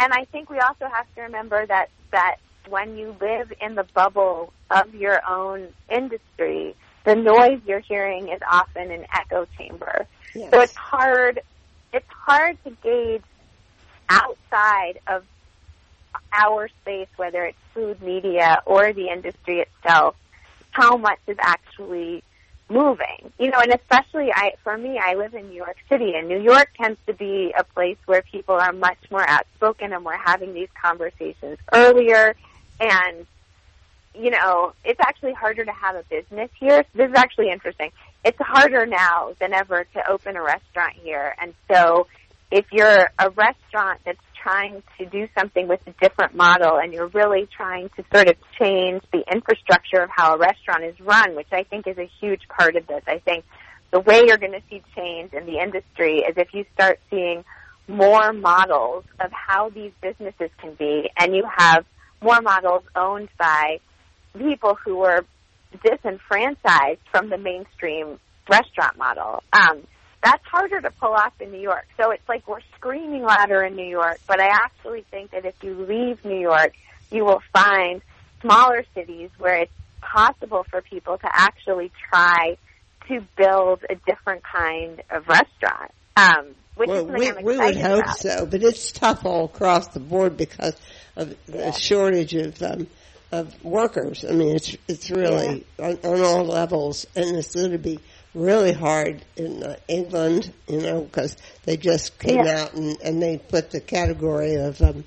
[0.00, 2.36] and I think we also have to remember that that
[2.68, 8.40] when you live in the bubble of your own industry, the noise you're hearing is
[8.50, 10.06] often an echo chamber.
[10.34, 10.50] Yes.
[10.52, 11.40] So it's hard.
[11.92, 13.22] It's hard to gauge
[14.08, 15.24] outside of
[16.32, 20.16] our space, whether it's food media or the industry itself,
[20.70, 22.22] how much is actually
[22.68, 23.32] moving.
[23.38, 26.40] You know, and especially I, for me, I live in New York City, and New
[26.40, 30.54] York tends to be a place where people are much more outspoken, and we're having
[30.54, 32.34] these conversations earlier.
[32.80, 33.26] And
[34.14, 36.84] you know, it's actually harder to have a business here.
[36.94, 37.90] This is actually interesting.
[38.24, 41.34] It's harder now than ever to open a restaurant here.
[41.40, 42.06] And so
[42.50, 47.08] if you're a restaurant that's trying to do something with a different model and you're
[47.08, 51.48] really trying to sort of change the infrastructure of how a restaurant is run, which
[51.50, 53.02] I think is a huge part of this.
[53.06, 53.44] I think
[53.90, 57.44] the way you're going to see change in the industry is if you start seeing
[57.88, 61.84] more models of how these businesses can be and you have
[62.22, 63.78] more models owned by
[64.36, 65.24] people who were
[65.82, 69.42] disenfranchised from the mainstream restaurant model.
[69.52, 69.86] Um,
[70.24, 71.86] that's harder to pull off in New York.
[71.98, 75.54] So it's like we're screaming louder in New York, but I actually think that if
[75.62, 76.72] you leave New York,
[77.10, 78.00] you will find
[78.40, 82.56] smaller cities where it's possible for people to actually try
[83.08, 85.90] to build a different kind of restaurant.
[86.16, 88.18] Um, which Well, is we, we would hope about.
[88.18, 90.74] so, but it's tough all across the board because
[91.16, 92.86] of the shortage of um,
[93.30, 94.24] of workers.
[94.24, 98.00] I mean, it's it's really on, on all levels, and it's going to be
[98.34, 102.62] really hard in uh, England, you know, because they just came Yeah.
[102.62, 105.04] out and, and they put the category of um,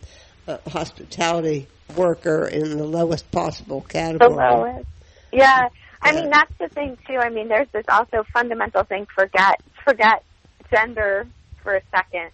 [0.48, 4.32] uh, hospitality worker in the lowest possible category.
[4.32, 4.88] the lowest.
[5.32, 5.70] Yeah.
[6.02, 7.18] I mean that's the thing too.
[7.18, 10.24] I mean there's this also fundamental thing forget forget
[10.72, 11.28] gender
[11.64, 12.32] for a second.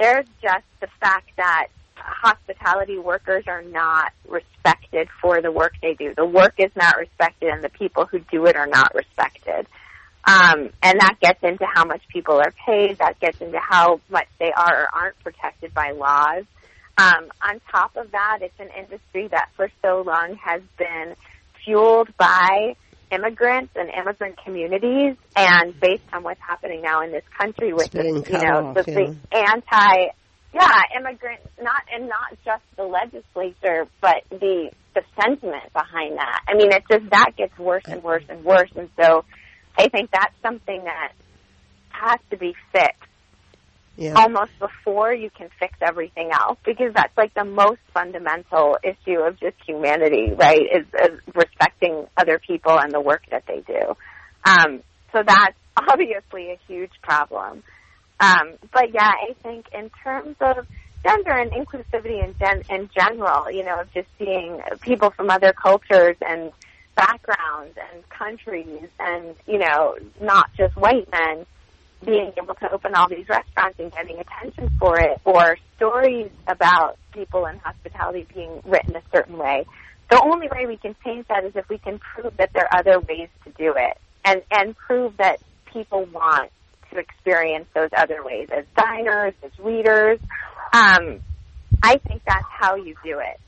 [0.00, 6.14] There's just the fact that hospitality workers are not respected for the work they do.
[6.16, 9.66] The work is not respected and the people who do it are not respected.
[10.26, 12.98] Um, and that gets into how much people are paid.
[12.98, 16.44] That gets into how much they are or aren't protected by laws.
[16.96, 21.14] Um, on top of that, it's an industry that for so long has been
[21.64, 22.76] fueled by
[23.10, 28.28] immigrants and immigrant communities, and based on what's happening now in this country with It's
[28.28, 30.06] the, you know off, the, the anti,
[30.54, 36.40] yeah, immigrant, not and not just the legislature, but the the sentiment behind that.
[36.48, 39.24] I mean, it just that gets worse and worse and worse, and so
[39.76, 41.12] I think that's something that
[41.90, 43.08] has to be fixed
[43.96, 44.14] Yeah.
[44.16, 49.38] almost before you can fix everything else because that's like the most fundamental issue of
[49.38, 50.60] just humanity, right?
[50.60, 53.94] Is, is respecting other people and the work that they do.
[54.44, 54.82] Um,
[55.12, 57.62] so that's obviously a huge problem.
[58.20, 60.66] Um, but yeah, I think in terms of
[61.06, 65.52] gender and inclusivity in, gen- in general, you know, of just seeing people from other
[65.52, 66.52] cultures and
[66.94, 71.46] backgrounds and countries and, you know, not just white men,
[72.04, 76.98] being able to open all these restaurants and getting attention for it, or stories about
[77.12, 79.64] people in hospitality being written a certain way.
[80.10, 82.80] The only way we can change that is if we can prove that there are
[82.80, 85.40] other ways to do it, and and prove that
[85.72, 86.50] people want
[86.90, 90.18] to experience those other ways as diners, as readers.
[90.72, 91.20] Um,
[91.82, 93.40] I think that's how you do it.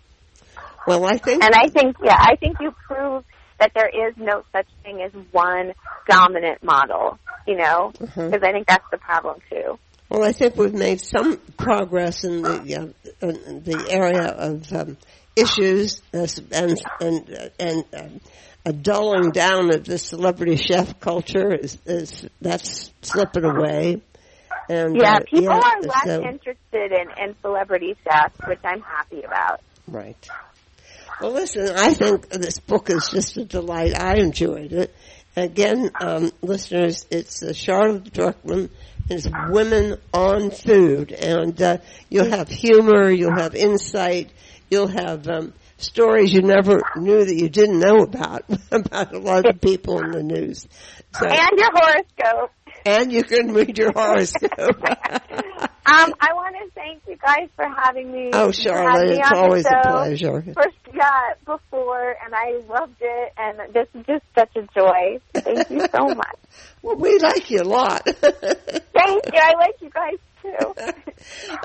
[0.87, 3.25] Well, I think, and I think, yeah, I think you prove
[3.59, 5.73] that there is no such thing as one
[6.09, 8.45] dominant model, you know, because mm-hmm.
[8.45, 9.79] I think that's the problem too.
[10.09, 12.93] Well, I think we've made some progress in the
[13.23, 14.97] uh, in the area of um,
[15.35, 18.21] issues and and and um,
[18.65, 24.03] a dulling down of the celebrity chef culture is, is that's slipping away.
[24.69, 28.81] And yeah, uh, people yeah, are less so, interested in, in celebrity chefs, which I'm
[28.81, 29.61] happy about.
[29.87, 30.17] Right.
[31.21, 33.99] Well, listen, I think this book is just a delight.
[33.99, 34.95] I enjoyed it.
[35.35, 38.69] Again, um, listeners, it's uh, Charlotte Druckman.
[39.09, 41.79] It's Women on Food, and uh,
[42.11, 44.31] you'll have humor, you'll have insight,
[44.69, 49.47] you'll have um, stories you never knew that you didn't know about about a lot
[49.47, 50.67] of people in the news.
[51.15, 52.53] So, and your horoscope.
[52.85, 54.83] And you can read your horoscope.
[55.89, 58.31] Um, I want to thank you guys for having me.
[58.33, 60.43] Oh, Charlotte, it's always a pleasure.
[60.43, 65.21] First, yeah, before, and I loved it, and this is just such a joy.
[65.33, 66.39] Thank you so much.
[66.83, 68.03] well, we like you a lot.
[68.05, 69.41] thank you.
[69.41, 70.75] I like you guys too.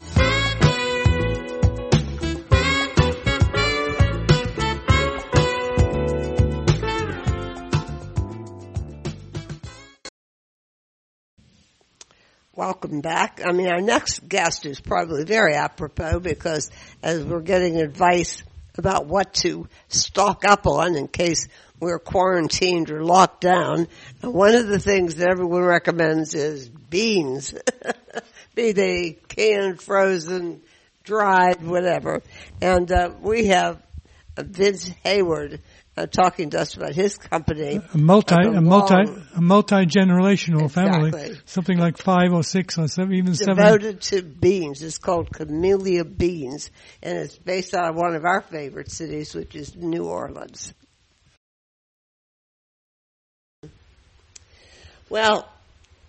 [12.57, 13.43] Welcome back.
[13.47, 16.71] I mean, our next guest is probably very apropos because
[17.03, 18.43] as we're getting advice
[18.79, 21.49] about what to stock up on in case
[21.81, 23.89] we're quarantined or locked down,
[24.23, 27.53] one of the things that everyone recommends is beans.
[28.55, 30.63] Be they canned, frozen,
[31.05, 32.23] dried, whatever.
[32.63, 33.83] And uh, we have
[34.39, 35.61] Vince Hayward
[35.97, 37.81] uh, talking to us about his company.
[37.95, 38.95] A multi, a multi,
[39.35, 41.11] a multi generational exactly.
[41.11, 41.41] family.
[41.47, 43.57] Something like five or six or seven, even Devoted seven.
[43.57, 44.83] Devoted to beans.
[44.83, 46.71] It's called Camellia Beans,
[47.03, 50.75] and it's based on one of our favorite cities, which is New Orleans.
[55.09, 55.49] Well,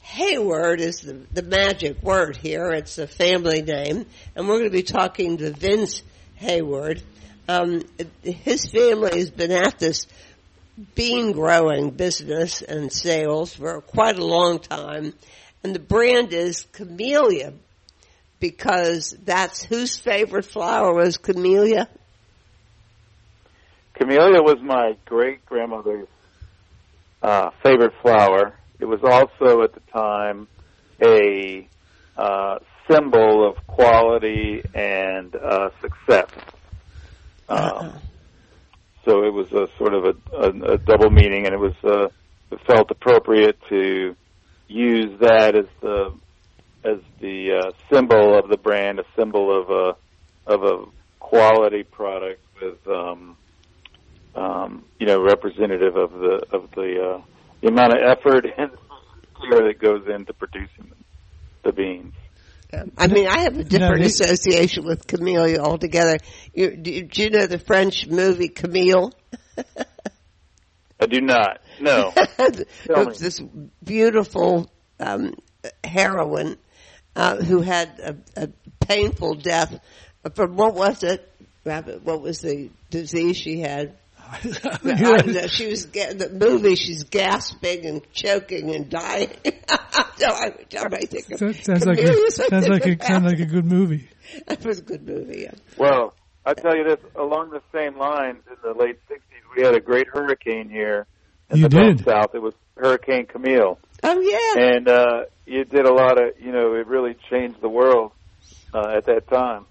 [0.02, 2.71] Hayward is the, the magic word here.
[2.71, 6.02] It's a family name, and we're going to be talking to Vince
[6.36, 7.02] Hayward
[7.48, 7.82] um,
[8.24, 10.08] his family has been at this
[10.96, 15.14] bean growing business and sales for quite a long time,
[15.64, 17.54] and the brand is Camellia
[18.40, 21.88] because that's whose favorite flower was Camellia.
[23.96, 26.08] Camellia was my great grandmother's
[27.24, 28.56] uh, favorite flower.
[28.80, 30.48] It was also at the time
[31.04, 31.68] a
[32.16, 36.30] uh, symbol of quality and uh, success.
[37.50, 37.94] Um,
[39.06, 42.08] so it was a sort of a, a, a double meaning, and it was uh,
[42.52, 44.16] it felt appropriate to
[44.68, 46.14] use that as the
[46.84, 50.86] as the uh, symbol of the brand, a symbol of a of a
[51.20, 53.38] quality product with um,
[54.36, 57.22] um, you know representative of the of the uh,
[57.62, 58.72] the amount of effort and
[59.42, 60.92] care that goes into producing
[61.64, 62.14] the beans.
[62.97, 66.18] I mean, I have a different no, association with Camille altogether.
[66.53, 69.13] You, do, do you know the French movie Camille?
[70.99, 71.61] I do not.
[71.80, 72.11] No.
[72.15, 73.41] it was this
[73.84, 75.36] beautiful um,
[75.84, 76.57] heroine
[77.15, 78.49] uh, who had a, a
[78.80, 79.80] painful death
[80.36, 81.32] from what was it?
[81.63, 83.95] What was the disease she had?
[85.49, 86.75] she was getting the movie.
[86.75, 89.30] She's gasping and choking and dying.
[89.45, 93.65] so I, I think of sounds like a, sounds like a sounds like a good
[93.65, 94.09] movie.
[94.47, 95.43] That was a good movie.
[95.43, 95.53] Yeah.
[95.78, 96.13] Well,
[96.45, 99.21] I tell you this: along the same lines, in the late '60s,
[99.55, 101.07] we had a great hurricane here
[101.49, 102.03] in you the did.
[102.03, 102.36] south.
[102.36, 103.80] It was Hurricane Camille.
[104.03, 104.75] Oh yeah.
[104.75, 108.11] And uh, it did a lot of, you know, it really changed the world
[108.73, 109.65] uh, at that time.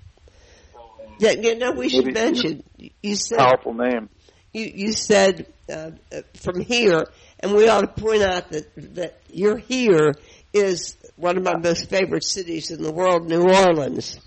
[1.19, 2.63] Yeah, you know, we should mention.
[3.03, 4.11] You said powerful name
[4.57, 5.91] you, you said uh,
[6.35, 7.07] from here,
[7.41, 10.15] and we ought to point out that that you're here
[10.53, 14.19] is one of my most favorite cities in the world, New Orleans.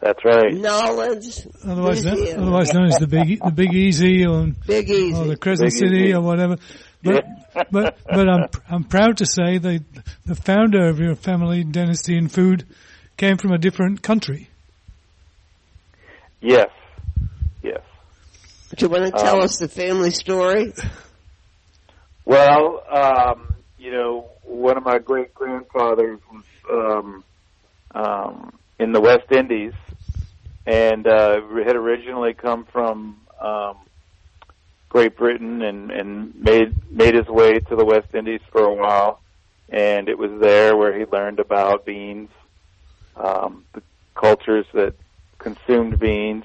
[0.00, 0.52] That's right.
[0.52, 2.42] Nolens, Otherwise, Louisiana.
[2.42, 5.14] otherwise known as the Big the Big Easy or, Big Easy.
[5.18, 6.14] or the Crescent Big City Easy.
[6.14, 6.56] or whatever.
[7.02, 7.24] But
[7.70, 9.82] but but I'm I'm proud to say the
[10.26, 12.66] the founder of your family dynasty in food
[13.16, 14.50] came from a different country.
[16.42, 16.68] Yes.
[16.68, 16.85] Yes.
[18.76, 20.72] Do you want to tell Um, us the family story?
[22.26, 23.48] Well, um,
[23.78, 27.24] you know, one of my great grandfathers was um,
[27.94, 29.72] um, in the West Indies,
[30.66, 33.76] and uh, had originally come from um,
[34.90, 39.20] Great Britain, and, and made made his way to the West Indies for a while,
[39.70, 42.28] and it was there where he learned about beans,
[43.16, 43.82] um, the
[44.14, 44.92] cultures that
[45.38, 46.44] consumed beans,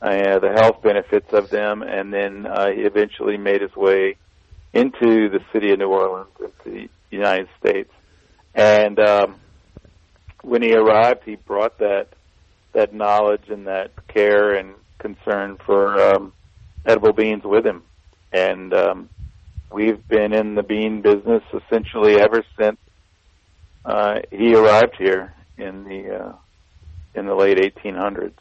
[0.00, 4.16] uh, the health benefits of them, and then uh, he eventually made his way
[4.72, 7.90] into the city of New Orleans, into the United States.
[8.54, 9.36] And um,
[10.42, 12.08] when he arrived, he brought that
[12.74, 16.32] that knowledge and that care and concern for um,
[16.84, 17.82] edible beans with him.
[18.32, 19.08] And um,
[19.72, 22.78] we've been in the bean business essentially ever since
[23.84, 26.32] uh, he arrived here in the uh,
[27.14, 28.32] in the late 1800s.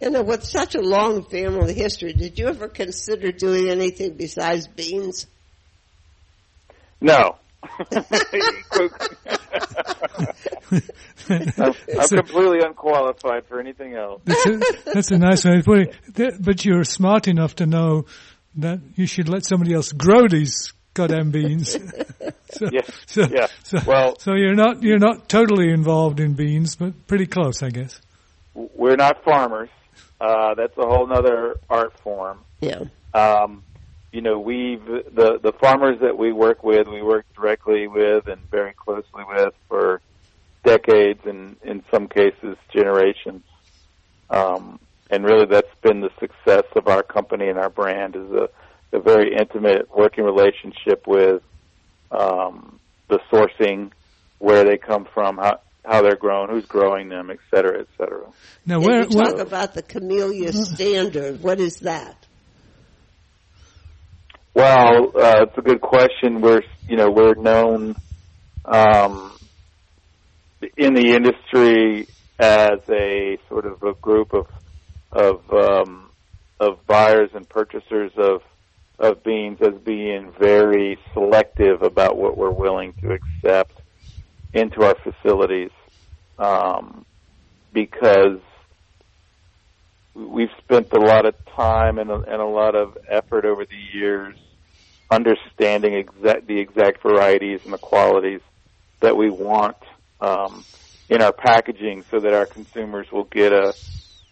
[0.00, 4.66] You know, with such a long family history, did you ever consider doing anything besides
[4.66, 5.26] beans?
[7.00, 7.36] No.
[7.90, 8.04] I'm,
[11.30, 14.20] I'm completely unqualified for anything else.
[14.24, 14.60] That's a,
[14.92, 16.42] that's a nice way of putting it.
[16.42, 18.06] But you're smart enough to know
[18.56, 21.72] that you should let somebody else grow these goddamn beans.
[22.50, 23.46] so, Yeah, so, yeah.
[23.64, 27.70] So, Well- so you're not you're not totally involved in beans, but pretty close, I
[27.70, 28.00] guess.
[28.54, 29.68] We're not farmers.
[30.20, 32.38] Uh, that's a whole other art form.
[32.60, 32.84] Yeah.
[33.12, 33.62] Um,
[34.12, 38.40] you know, we've the the farmers that we work with, we work directly with and
[38.50, 40.00] very closely with for
[40.64, 43.42] decades, and in some cases generations.
[44.30, 48.48] Um, and really, that's been the success of our company and our brand is a,
[48.92, 51.42] a very intimate working relationship with
[52.10, 53.92] um, the sourcing,
[54.38, 58.26] where they come from, how how they're grown, who's growing them, et cetera, et cetera.
[58.64, 61.42] Now, And where, you talk where about the Camellia Standard.
[61.42, 62.26] What is that?
[64.54, 66.40] Well, uh, it's a good question.
[66.40, 67.94] We're, you know, we're known
[68.64, 69.32] um,
[70.76, 72.08] in the industry
[72.38, 74.46] as a sort of a group of
[75.12, 76.10] of um,
[76.60, 78.42] of buyers and purchasers of
[78.98, 83.72] of beans as being very selective about what we're willing to accept
[84.52, 85.70] into our facilities
[86.38, 87.04] um,
[87.72, 88.40] because
[90.14, 93.98] we've spent a lot of time and a, and a lot of effort over the
[93.98, 94.34] years
[95.10, 98.40] understanding exact the exact varieties and the qualities
[99.02, 99.76] that we want
[100.20, 100.64] um,
[101.08, 103.74] in our packaging, so that our consumers will get a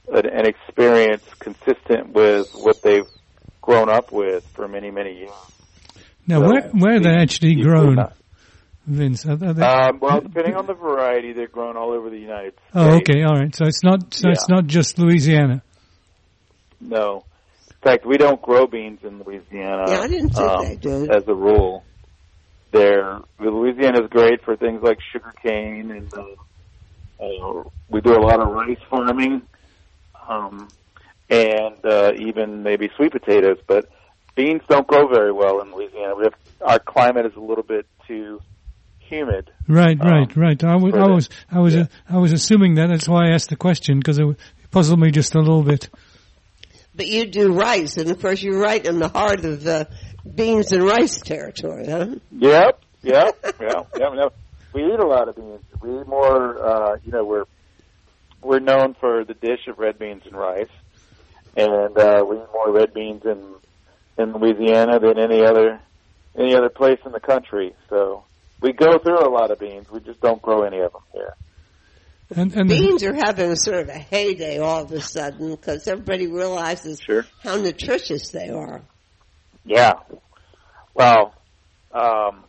[0.09, 3.07] an, an experience consistent with what they've
[3.63, 5.31] grown up with for many many years.
[6.27, 7.99] now So, where where are they actually grown,
[8.87, 9.27] Vince?
[9.27, 12.53] Are, are they, Um, well, depending on the variety, they're grown all over the United
[12.55, 12.71] States.
[12.75, 13.55] oh, okay, all right.
[13.55, 15.63] So it's not so it's not just Louisiana.
[16.81, 17.25] No.
[17.71, 19.85] In fact, we don't grow beans in Louisiana.
[19.89, 21.11] Yeah, I didn't think um, they did.
[21.11, 21.85] As a rule,
[22.73, 28.41] there Louisiana is great for things like sugarcane, and uh, uh, we do a lot
[28.41, 29.43] of rice farming,
[30.29, 30.69] um,
[31.31, 33.59] and uh, even maybe sweet potatoes.
[33.67, 33.89] But
[34.35, 36.15] beans don't grow very well in Louisiana.
[36.17, 38.41] We have our climate is a little bit too
[39.15, 39.51] humid.
[39.69, 40.65] Right, Um, right, right.
[40.65, 41.87] I was, I was, I was, yeah.
[42.09, 42.89] I was assuming that.
[42.89, 44.27] That's why I asked the question because it
[44.71, 45.89] puzzled me just a little bit.
[46.95, 49.89] But you do rice, and of course you're right in the heart of the
[50.33, 52.07] beans and rice territory, huh?
[52.31, 54.35] Yep, yep, yep, yep, yep.
[54.73, 55.63] We eat a lot of beans.
[55.81, 56.59] We eat more.
[56.59, 57.45] Uh, you know, we're
[58.43, 60.69] we're known for the dish of red beans and rice,
[61.57, 63.55] and uh, we eat more red beans in
[64.19, 65.81] in Louisiana than any other
[66.39, 67.75] any other place in the country.
[67.89, 68.25] So
[68.65, 69.91] we go through a lot of beans.
[69.91, 71.37] We just don't grow any of them here.
[72.35, 75.51] And and the, Beans are having a sort of a heyday all of a sudden
[75.51, 77.27] because everybody realizes Sure.
[77.43, 78.81] how nutritious they are.
[79.67, 79.93] Yeah.
[80.95, 81.35] Well,
[81.93, 82.45] um,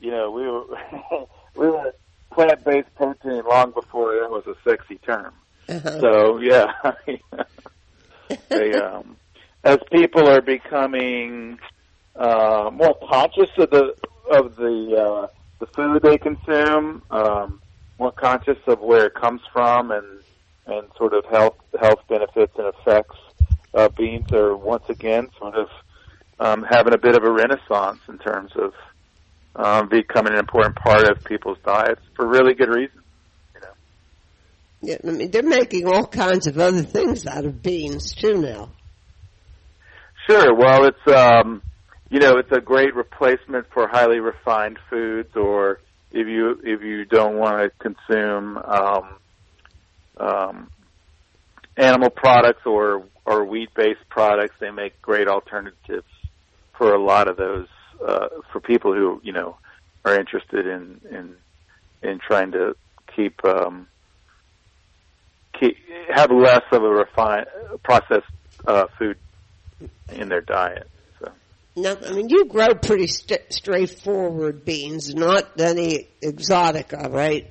[0.00, 1.26] you know, we were
[1.56, 1.92] we were
[2.30, 5.34] plant based protein long before that was a sexy term.
[5.68, 6.00] Uh-huh.
[6.00, 6.66] So yeah,
[8.48, 9.16] they, um,
[9.64, 11.58] as people are becoming
[12.14, 13.94] uh, more conscious of the
[14.30, 15.26] of the uh,
[15.60, 17.60] the food they consume, um,
[17.98, 20.06] more conscious of where it comes from, and
[20.66, 23.16] and sort of health health benefits and effects.
[23.74, 25.68] Uh, beans are once again sort of
[26.38, 28.72] um, having a bit of a renaissance in terms of
[29.56, 33.02] um, becoming an important part of people's diets for really good reasons.
[34.82, 38.70] Yeah, I mean, they're making all kinds of other things out of beans too now.
[40.28, 40.54] Sure.
[40.54, 41.62] Well, it's um,
[42.12, 47.06] you know, it's a great replacement for highly refined foods, or if you if you
[47.06, 49.08] don't want to consume um,
[50.18, 50.70] um,
[51.78, 56.04] animal products or or wheat based products, they make great alternatives
[56.76, 57.66] for a lot of those
[58.06, 59.56] uh, for people who you know
[60.04, 61.34] are interested in in
[62.02, 62.76] in trying to
[63.16, 63.88] keep um,
[65.58, 65.78] keep
[66.14, 67.46] have less of a refined
[67.82, 68.26] processed
[68.66, 69.16] uh, food
[70.10, 70.86] in their diet.
[71.74, 77.50] Now, I mean, you grow pretty st- straightforward beans, not any exotica, right?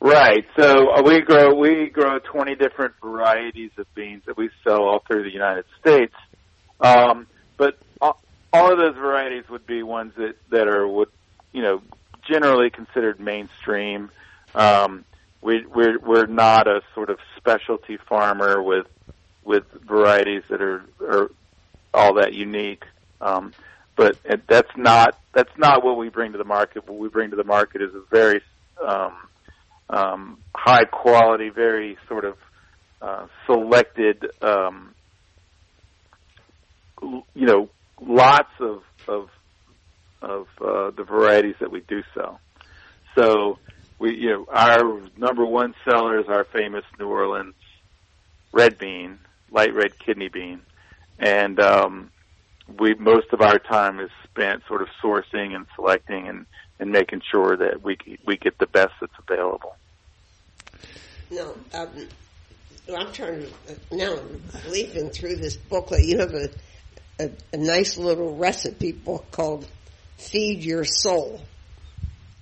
[0.00, 0.44] Right.
[0.56, 5.00] So uh, we grow we grow 20 different varieties of beans that we sell all
[5.00, 6.14] through the United States.
[6.80, 7.26] Um,
[7.56, 8.20] but all,
[8.52, 11.08] all of those varieties would be ones that that are would
[11.52, 11.82] you know
[12.28, 14.10] generally considered mainstream.
[14.54, 15.04] Um,
[15.40, 18.86] we we're we're not a sort of specialty farmer with
[19.42, 21.30] with varieties that are are
[21.98, 22.84] all that unique.
[23.20, 23.52] Um,
[23.96, 26.88] but it, that's not that's not what we bring to the market.
[26.88, 28.40] What we bring to the market is a very
[28.86, 29.16] um,
[29.90, 32.36] um, high quality, very sort of
[33.02, 34.94] uh, selected, um,
[37.02, 37.68] you know,
[38.00, 39.28] lots of of
[40.22, 42.40] of uh, the varieties that we do sell.
[43.16, 43.58] So
[43.98, 47.54] we, you know, our number one seller is our famous New Orleans
[48.52, 49.18] red bean,
[49.50, 50.60] light red kidney bean,
[51.18, 52.10] and um,
[52.78, 56.46] we most of our time is spent sort of sourcing and selecting and
[56.78, 57.96] and making sure that we
[58.26, 59.74] we get the best that's available.
[61.30, 62.08] No, um,
[62.96, 66.04] I'm trying to, now I'm leafing through this booklet.
[66.04, 66.48] You have a,
[67.20, 69.68] a, a nice little recipe book called
[70.16, 71.42] Feed Your Soul.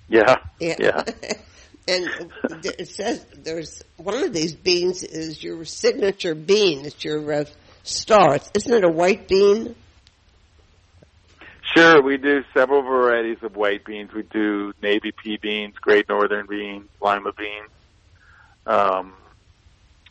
[0.07, 1.03] Yeah, yeah.
[1.87, 2.31] and
[2.63, 6.85] it says there's one of these beans is your signature bean.
[6.85, 7.45] It's your uh,
[7.87, 8.39] star.
[8.53, 9.75] Isn't it a white bean?
[11.75, 14.13] Sure, we do several varieties of white beans.
[14.13, 17.69] We do navy pea beans, great northern beans, lima beans.
[18.65, 19.13] Um,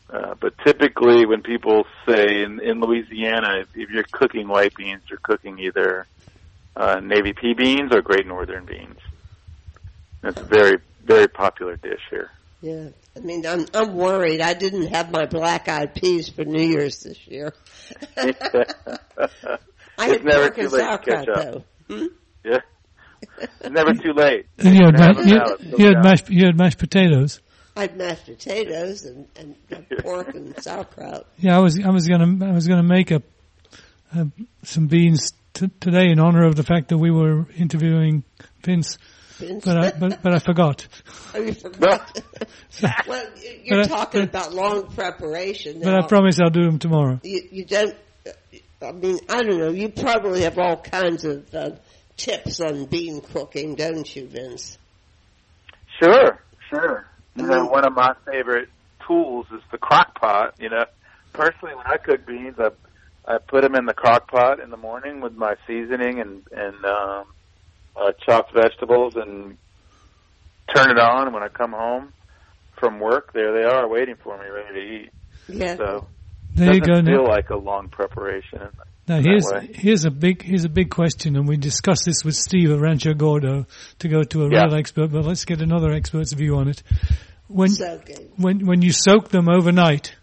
[0.09, 5.03] uh, but typically, when people say in, in Louisiana, if, if you're cooking white beans,
[5.09, 6.07] you're cooking either
[6.77, 8.99] uh, navy pea beans or great northern beans.
[10.23, 12.31] It's a very, very popular dish here.
[12.63, 14.41] Yeah, I mean, I'm I'm worried.
[14.41, 17.53] I didn't have my black eyed peas for New Year's this year.
[18.17, 21.45] I had It's never pork too and late to sauerkraut catch up.
[21.89, 21.95] though.
[21.95, 22.07] Hmm?
[22.45, 22.61] Yeah,
[23.61, 24.47] it's never too late.
[24.59, 25.47] And you had, ma- you, now,
[25.79, 27.41] you had mashed you had mashed potatoes.
[27.77, 29.55] I had mashed potatoes and, and
[30.01, 31.27] pork and sauerkraut.
[31.39, 33.23] Yeah, I was I was gonna I was gonna make a,
[34.15, 34.27] a
[34.63, 38.25] some beans t- today in honor of the fact that we were interviewing
[38.63, 38.99] Vince,
[39.39, 40.87] but I but, but I forgot.
[41.35, 42.21] Oh, you forgot.
[42.71, 43.25] So- well,
[43.65, 45.81] you're But I- talking but- about long preparation.
[45.83, 47.21] but I promise I'll do them tomorrow.
[47.23, 47.95] you, you don't.
[48.83, 49.71] I mean, I don't know.
[49.71, 51.71] You probably have all kinds of uh,
[52.17, 54.77] tips on bean cooking, don't you, Vince?
[56.03, 56.39] Sure,
[56.71, 57.07] sure.
[57.37, 58.69] You know, one of my favorite
[59.07, 60.55] tools is the crock pot.
[60.59, 60.85] You know,
[61.33, 62.71] personally, when I cook beans, I
[63.27, 66.85] I put them in the crock pot in the morning with my seasoning and and
[66.85, 67.25] um,
[67.99, 69.57] uh, chopped vegetables, and
[70.75, 71.33] turn it on.
[71.33, 72.13] When I come home
[72.79, 75.11] from work, there they are waiting for me, ready to eat.
[75.49, 75.77] Yeah.
[75.77, 76.07] So
[76.55, 77.11] There you doesn't go.
[77.13, 78.61] feel Now, like a long preparation.
[79.09, 79.71] now here's way.
[79.75, 83.15] here's a big here's a big question, and we discussed this with Steve at Rancho
[83.15, 83.67] Gordo
[84.01, 84.65] to go to a Yeah.
[84.65, 85.13] real expert.
[85.13, 86.83] But let's get another expert's view on it.
[87.49, 88.33] When Soaking.
[88.37, 90.15] when when you soak them overnight,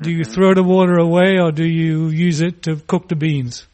[0.00, 3.66] do you throw the water away or do you use it to cook the beans?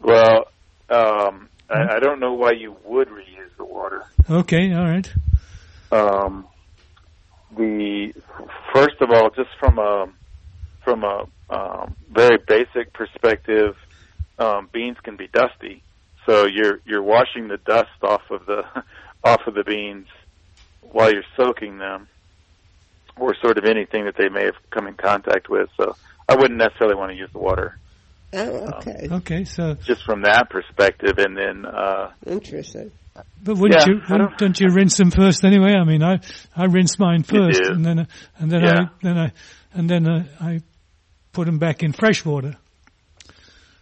[0.00, 0.46] Well,
[0.90, 4.06] um, I, I don't know why you would reuse the water.
[4.28, 5.14] Okay, all right.
[5.90, 6.46] um,
[7.56, 8.12] the
[8.74, 10.06] first of all, just from a
[10.84, 13.74] from a um, very basic perspective,
[14.38, 15.82] um, beans can be dusty.
[16.26, 18.62] So you're you're washing the dust off of the
[19.24, 20.06] off of the beans
[20.80, 22.08] while you're soaking them,
[23.16, 25.68] or sort of anything that they may have come in contact with.
[25.80, 25.96] So
[26.28, 27.78] I wouldn't necessarily want to use the water
[28.34, 29.08] Oh, okay.
[29.10, 31.18] Okay, so just from that perspective.
[31.18, 32.90] And then uh, Interesting.
[33.42, 35.72] but wouldn't Yeah, you wouldn't, don't you rinse them first anyway?
[35.74, 36.20] I mean, I
[36.56, 38.04] I rinse mine first, and then uh,
[38.38, 38.80] and then Yeah.
[38.80, 39.32] I then I
[39.72, 40.60] and then uh, I
[41.32, 42.56] put them back in fresh water.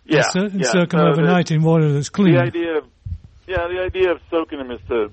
[0.04, 0.66] yeah, and, so- and yeah.
[0.70, 2.34] soak them So the- overnight in water that's clean.
[2.34, 2.84] The idea of
[3.46, 5.10] yeah, the idea of soaking them is to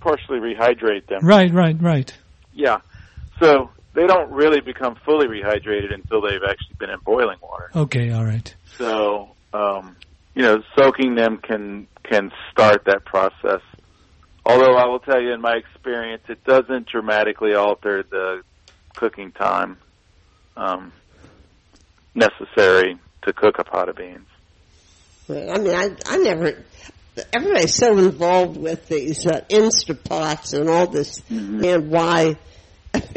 [0.00, 1.20] partially rehydrate them.
[1.24, 2.12] Right, right, right.
[2.54, 2.78] Yeah.
[3.40, 7.70] So they don't really become fully rehydrated until they've actually been in boiling water.
[7.74, 8.54] Okay, all right.
[8.78, 9.96] So um
[10.36, 13.62] you know, soaking them can can start that process.
[14.44, 18.42] Although I will tell you, in my experience, it doesn't dramatically alter the
[18.94, 19.78] cooking time
[20.56, 20.92] um,
[22.14, 24.28] necessary to cook a pot of beans.
[25.28, 26.64] I mean, I, I never.
[27.32, 31.64] Everybody's so involved with these uh, Instapots and all this, Mm-hmm.
[31.64, 32.36] and why?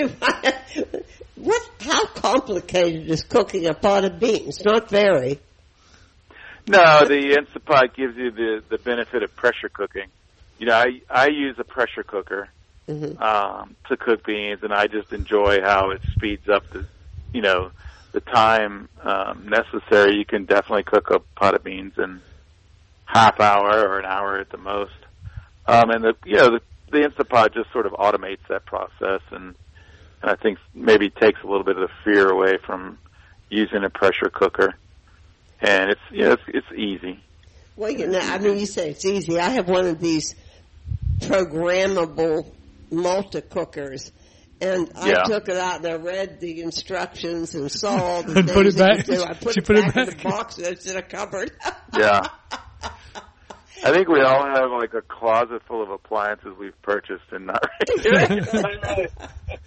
[1.35, 1.69] what?
[1.81, 4.63] How complicated is cooking a pot of beans?
[4.63, 5.39] Not very.
[6.69, 10.09] No, the Instapot gives you the the benefit of pressure cooking.
[10.59, 12.49] You know, I I use a pressure cooker
[12.87, 13.19] Mhm.
[13.19, 16.85] um, to cook beans, and I just enjoy how it speeds up the,
[17.33, 17.71] you know,
[18.11, 20.15] the time um, necessary.
[20.15, 22.21] You can definitely cook a pot of beans in
[23.05, 24.91] half hour or an hour at the most.
[25.65, 26.61] Um, and the you know the,
[26.91, 29.55] the Instapot just sort of automates that process, and
[30.21, 32.99] and I think maybe takes a little bit of the fear away from
[33.49, 34.75] using a pressure cooker.
[35.61, 37.23] And it's you know it's, it's easy.
[37.75, 39.39] Well, you know, I mean, you say it's easy.
[39.39, 40.35] I have one of these
[41.19, 42.51] programmable
[42.91, 44.11] multi cookers.
[44.61, 45.23] And I Yeah.
[45.23, 48.65] took it out and I read the instructions and saw all the And things put
[48.67, 49.07] it back.
[49.07, 49.23] you do.
[49.23, 51.51] I put She it put it back in the box and it's in a cupboard.
[51.97, 52.21] Yeah.
[53.83, 57.65] I think we all have like a closet full of appliances we've purchased and not.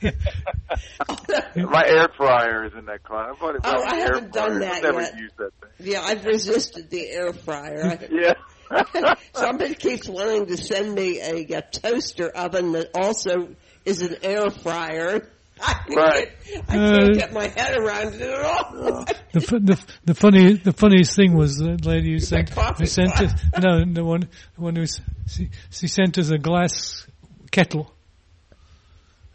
[1.56, 3.60] My air fryer is in that closet.
[3.64, 5.18] I oh, I haven't done that I've never yet.
[5.18, 5.92] used that thing.
[5.92, 7.98] yeah, I've resisted the air fryer.
[8.10, 8.34] Yeah.
[9.34, 13.54] Somebody keeps wanting to send me a, a toaster oven that also
[13.84, 15.28] is an air fryer.
[15.64, 16.28] I can't, Right.
[16.68, 19.04] I can't Uh, get my head around it at all.
[19.32, 23.12] The, the the funny the funniest thing was the lady who sent coffee who sent
[23.20, 23.32] us
[23.62, 24.84] no the one the one who
[25.28, 27.06] she, she sent us a glass
[27.50, 27.92] kettle,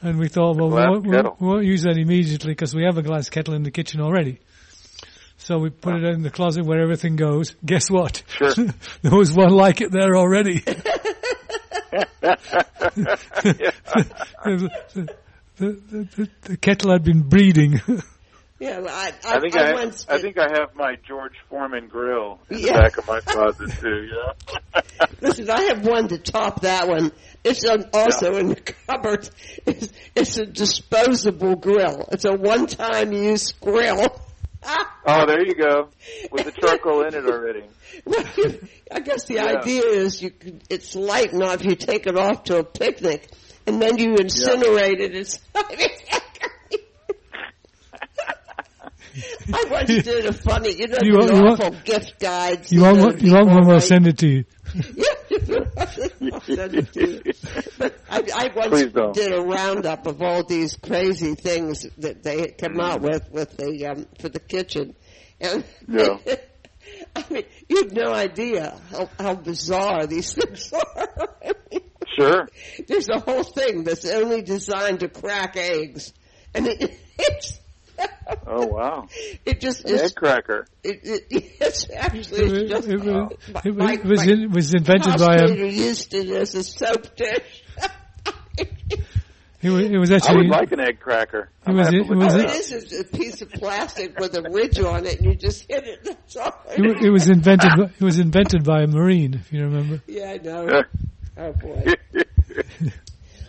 [0.02, 2.84] and we thought well we won't, we won't, we won't use that immediately because we
[2.84, 4.40] have a glass kettle in the kitchen already.
[5.40, 7.56] So we put it in the closet where everything goes.
[7.66, 8.22] Guess what?
[8.28, 8.54] Sure.
[9.02, 10.64] there was one like it there already.
[15.58, 17.82] the, the, the, the, the kettle had been breeding.
[18.60, 21.36] Yeah, well, I, I, I think I, I, once I think I have my George
[21.48, 22.74] Foreman grill in Yeah.
[22.74, 24.10] the back of my closet too.
[24.12, 24.82] Yeah.
[25.22, 27.12] Listen, I have one to top that one.
[27.44, 29.30] It's on, also in the cupboard.
[29.68, 32.10] It's, it's a disposable grill.
[32.12, 34.08] It's a one-time use grill.
[34.64, 35.90] oh, there you go,
[36.32, 37.62] with the charcoal in it already.
[38.92, 39.60] I guess the Yeah.
[39.60, 43.30] idea is you could, it's light enough you take it off to a picnic
[43.68, 45.16] and then you incinerate it.
[45.16, 45.40] It's
[49.52, 52.72] I once did a funny, you know, You the want- awful gift guides.
[52.72, 53.80] You want, one- you want one?
[53.82, 54.46] Send it to you.
[57.80, 58.84] but I, I once
[59.18, 63.56] did a roundup of all these crazy things that they had come out with with
[63.58, 64.96] the um, for the kitchen,
[65.40, 66.18] and Yeah.
[67.16, 71.56] I mean, you have no idea how, how bizarre these things are.
[72.18, 72.50] I mean, Sure.
[72.88, 76.14] there's a whole thing that's only designed to crack eggs,
[76.54, 77.60] and it, it's.
[78.46, 79.08] Oh wow,
[79.46, 80.68] It just an egg cracker.
[80.84, 81.28] It, it,
[81.60, 82.88] it's actually It, just.
[82.88, 85.36] it was, oh, my- it, my- was- it was, my in, it was invented by
[85.38, 85.48] a.
[85.68, 87.64] used it as a soap dish.
[89.60, 91.50] It was, it was I would like an egg cracker.
[91.68, 92.92] It was- I'll have to it was- Oh, it up.
[92.92, 96.04] a, a piece of plastic with a ridge on it, and you just hit it.
[96.04, 96.62] That's all.
[96.78, 97.72] It, it was invented.
[97.76, 100.00] by- It was invented by a marine, if you remember.
[100.06, 100.84] Yeah, I know.
[101.38, 101.86] Oh boy.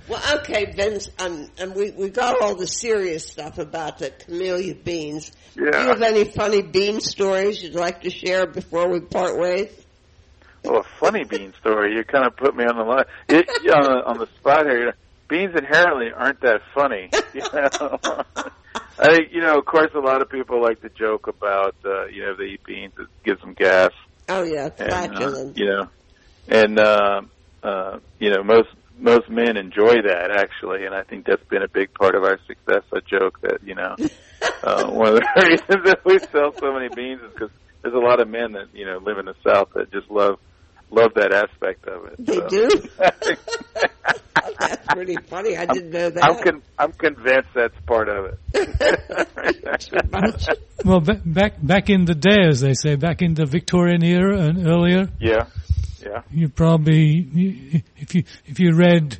[0.08, 4.74] Well, okay, Vince, um, and we we got all the serious stuff about the camellia
[4.74, 5.30] beans.
[5.54, 9.70] Do you have any funny bean stories you'd like to share before we part ways?
[10.64, 11.94] Oh, a funny bean story.
[11.94, 14.26] You kind of put me on the line, it, you know, on, the, on the
[14.38, 14.78] spot here.
[14.78, 14.92] You know,
[15.28, 17.10] beans inherently aren't that funny.
[17.34, 17.88] You know?
[18.98, 19.58] I think you know.
[19.58, 22.44] Of course, a lot of people like to joke about uh, you know if they
[22.44, 23.90] eat beans, it gives them gas.
[24.26, 25.88] Oh yeah, and uh, you know,
[26.48, 27.20] and uh,
[27.62, 31.68] uh, you know most most men enjoy that actually, and I think that's been a
[31.68, 32.82] big part of our success.
[32.92, 33.96] I joke that you know
[34.62, 37.50] uh, one of the reasons that we sell so many beans is because
[37.82, 40.38] there's a lot of men that you know live in the South that just love
[40.90, 42.16] love that aspect of it.
[42.26, 42.68] They So- do.
[44.58, 45.56] That's pretty funny.
[45.56, 46.24] I didn't know that.
[46.24, 48.38] I'm con- I'm convinced that's part of it.
[50.84, 54.66] Well, back back in the day, as they say, back in the Victorian era and
[54.66, 55.44] earlier, yeah,
[56.08, 59.18] yeah, you probably if you if you read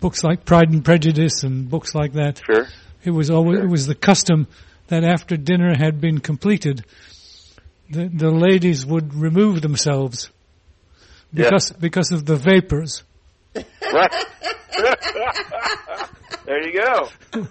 [0.00, 2.66] books like Pride and Prejudice and books like that, sure.
[3.04, 3.64] it was always Sure.
[3.66, 4.46] it was the custom
[4.88, 6.84] that after dinner had been completed,
[7.90, 10.30] the the ladies would remove themselves
[11.32, 11.44] Yeah.
[11.44, 13.02] because because of the vapors.
[13.54, 14.12] Right.
[16.44, 17.08] there you go.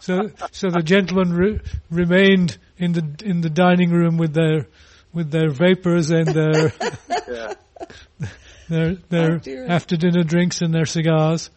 [0.00, 4.66] So so the gentlemen re- remained in the in the dining room with their
[5.16, 6.72] with their vapors and their
[7.28, 7.54] Yeah.
[8.68, 11.50] their their Oh, after dinner drinks and their cigars.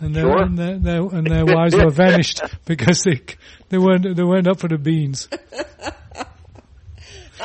[0.00, 0.42] And their, Sure.
[0.42, 3.20] and their, their and their wives were vanished because they
[3.68, 5.26] they weren't they weren't up for the beans.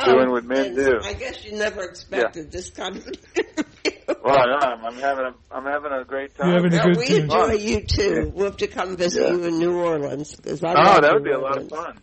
[0.04, 0.98] Doing oh, what men do.
[1.02, 4.14] I guess you never expected this kind of an interview.
[4.24, 6.48] Well, no, I'm, I'm having a I'm having a great time.
[6.48, 7.20] You're having a Yeah, good we time.
[7.22, 8.32] enjoy you too.
[8.34, 9.30] We'll have to come visit Yeah.
[9.32, 11.98] you in New Orleans because I Oh, that would New be a lot of fun.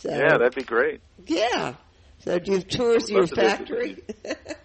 [0.00, 1.00] So, Yeah, that'd be great.
[1.26, 1.74] yeah.
[2.26, 3.96] So do you have tours I'd your love to visit factory?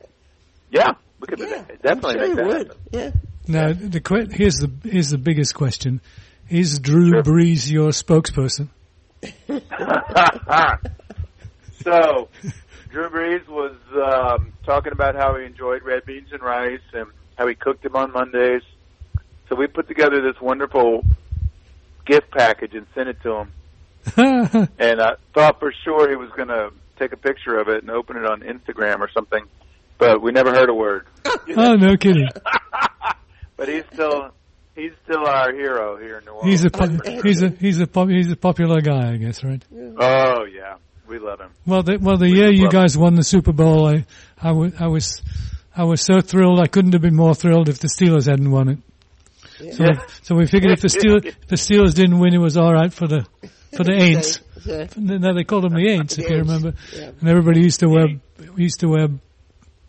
[0.73, 2.67] Yeah, we could yeah, definitely I'm sure make you that would.
[2.67, 2.81] happen.
[2.91, 3.11] Yeah.
[3.47, 5.99] Now the que- here's the here's the biggest question:
[6.49, 7.23] Is Drew Sure.
[7.23, 8.69] Brees your spokesperson?
[11.83, 12.29] so,
[12.89, 17.07] Drew Brees was um, talking about how he enjoyed red beans and rice and
[17.37, 18.61] how he cooked them on Mondays.
[19.49, 21.03] So we put together this wonderful
[22.05, 23.51] gift package and sent it to him.
[24.79, 27.89] And I thought for sure he was going to take a picture of it and
[27.91, 29.43] open it on Instagram or something,
[29.97, 31.07] but we never heard a word.
[31.57, 32.27] oh no, kidding!
[33.57, 34.29] but he's still
[34.75, 36.51] he's still our hero here in New Orleans.
[36.51, 39.63] He's a po- he's a he's a pop- he's a popular guy, I guess, right?
[39.99, 40.75] oh yeah,
[41.07, 41.51] we love him.
[41.65, 44.05] Well, the, well, the year you guys won the Super Bowl, I,
[44.41, 45.21] I, was,
[45.75, 46.59] I was so thrilled.
[46.59, 48.77] I couldn't have been more thrilled if the Steelers hadn't won it.
[49.75, 50.01] So, Yeah.
[50.23, 52.91] so we figured if the Steelers, if the Steelers didn't win, it was all right
[52.93, 53.27] for the,
[53.75, 54.41] for the Aints.
[54.61, 56.73] So- No, they called them the Aints, if you remember.
[56.93, 57.11] yeah.
[57.19, 58.07] And everybody used to wear,
[58.55, 59.07] used to wear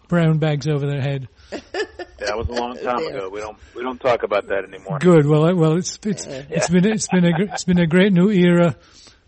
[0.08, 1.28] brown bags over their head.
[1.50, 3.28] That was a long time ago.
[3.30, 4.98] We don't we don't talk about that anymore.
[5.00, 5.26] Good.
[5.26, 8.76] Well, well, it's it's it's been it's been a it's been a great new era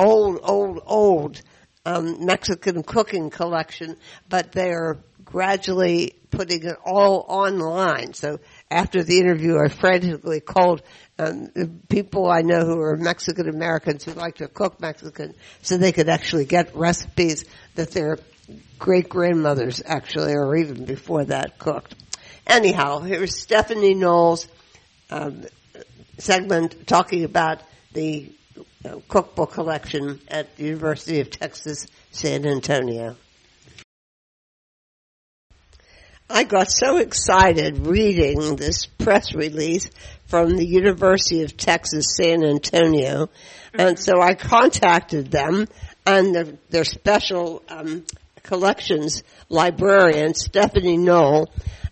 [0.00, 1.42] old, old, old
[1.84, 3.96] um, Mexican cooking collection,
[4.28, 8.14] but they're gradually putting it all online.
[8.14, 8.40] So
[8.70, 10.82] after the interview, I frantically called
[11.18, 11.50] um,
[11.88, 16.08] people I know who are Mexican Americans who like to cook Mexican, so they could
[16.08, 17.44] actually get recipes
[17.74, 18.18] that their
[18.78, 21.94] great grandmothers actually, or even before that, cooked.
[22.46, 24.48] Anyhow, here's Stephanie Noell's
[25.10, 25.44] um,
[26.18, 28.32] segment talking about the
[29.08, 33.16] cookbook collection at the University of Texas, San Antonio.
[36.32, 39.90] I got so excited reading this press release
[40.26, 43.28] from the University of Texas, San Antonio,
[43.74, 45.66] and so I contacted them
[46.06, 48.04] and their, their special um,
[48.44, 51.48] collections librarian, Stephanie Noell,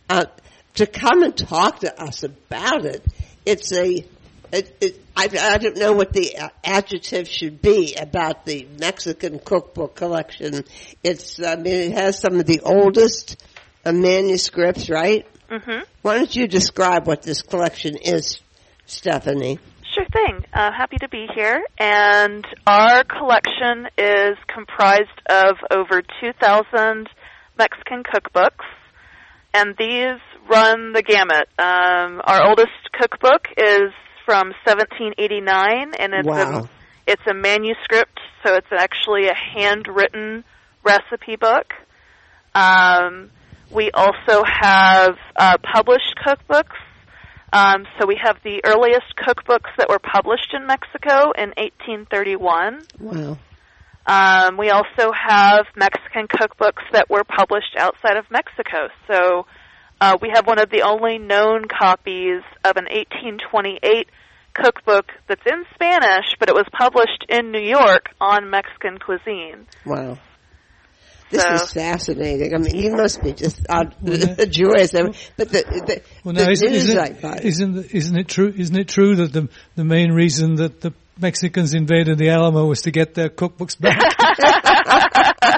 [0.08, 0.26] uh,
[0.74, 3.04] to come and talk to us about it.
[3.44, 4.04] It's a
[4.52, 9.94] it, it, I, I don't know what the adjective should be about the Mexican cookbook
[9.94, 10.64] collection.
[11.02, 13.42] It's, I mean, it has some of the oldest
[13.84, 15.26] uh, manuscripts, right?
[15.50, 15.84] Mm-hmm.
[16.02, 18.40] Why don't you describe what this collection is,
[18.86, 19.58] Stephanie?
[19.94, 20.44] Sure thing.
[20.52, 21.62] Uh, happy to be here.
[21.78, 27.08] And our collection is comprised of over 2,000
[27.58, 28.66] Mexican cookbooks.
[29.54, 31.48] And these run the gamut.
[31.58, 33.92] Um, our oldest cookbook is
[34.28, 36.64] from 1789, and it's Wow.
[36.64, 36.68] a
[37.10, 40.44] it's a manuscript, so it's actually a handwritten
[40.84, 41.72] recipe book.
[42.54, 43.30] Um,
[43.70, 46.76] we also have uh, published cookbooks.
[47.54, 52.82] Um, so we have the earliest cookbooks that were published in Mexico in 1831.
[53.00, 53.38] Wow.
[54.04, 58.88] Um, we also have Mexican cookbooks that were published outside of Mexico.
[59.10, 59.46] So
[60.00, 64.08] uh, we have one of the only known copies of an 1828
[64.54, 69.66] cookbook that's in Spanish, but it was published in New York on Mexican cuisine.
[69.84, 70.18] Wow.
[71.30, 72.54] This So- is fascinating.
[72.54, 74.16] I mean, you must be just uh, Well,
[74.50, 74.92] joyous.
[74.92, 78.28] But the, the, Well, the now, isn't, news isn't, I it, find- isn't, isn't it
[78.28, 78.52] true?
[78.56, 82.82] Isn't it true that the the main reason that the Mexicans invaded the Alamo was
[82.82, 84.00] to get their cookbooks back?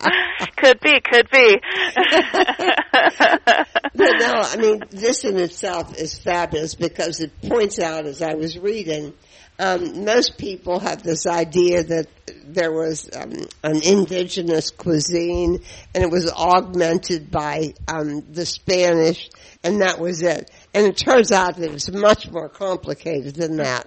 [0.56, 1.56] could be, could be.
[4.00, 8.32] But no, I mean, this in itself is fabulous because it points out, as I
[8.32, 9.12] was reading,
[9.58, 12.06] um, most people have this idea that
[12.46, 13.32] there was um,
[13.62, 15.58] an indigenous cuisine
[15.94, 19.28] and it was augmented by um, the Spanish,
[19.62, 20.50] and that was it.
[20.72, 23.86] And it turns out that it's much more complicated than that.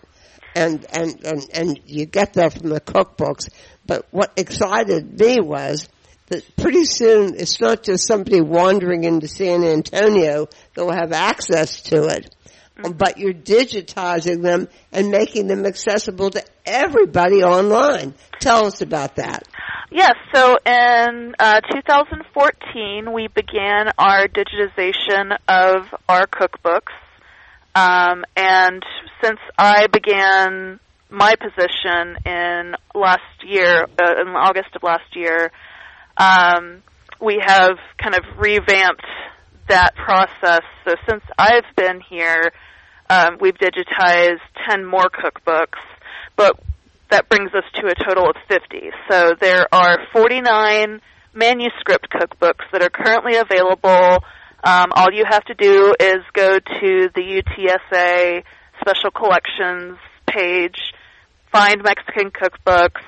[0.56, 3.50] And, and, and, and you get that from the cookbooks.
[3.88, 5.90] But what excited me was
[6.28, 11.82] that pretty soon it's not just somebody wandering into San Antonio that will have access
[11.84, 12.36] to it,
[12.96, 18.14] but you're digitizing them and making them accessible to everybody online.
[18.40, 19.48] Tell us about that.
[19.92, 26.94] Yes, so in uh, 2014, we began our digitization of our cookbooks.
[27.76, 28.84] Um, and
[29.22, 35.52] since I began my position in last year, uh, in August of last year,
[36.18, 36.84] um,
[37.20, 39.06] we have kind of revamped
[39.70, 40.62] that process.
[40.86, 42.52] So since I've been here,
[43.10, 45.80] um, we've digitized 10 more cookbooks,
[46.36, 46.60] but
[47.10, 48.90] that brings us to a total of 50.
[49.10, 51.02] So there are 49
[51.34, 54.24] manuscript cookbooks that are currently available.
[54.64, 58.44] Um, all you have to do is go to the UTSA
[58.82, 59.98] Special Collections
[60.28, 60.94] page,
[61.52, 63.02] find Mexican cookbooks,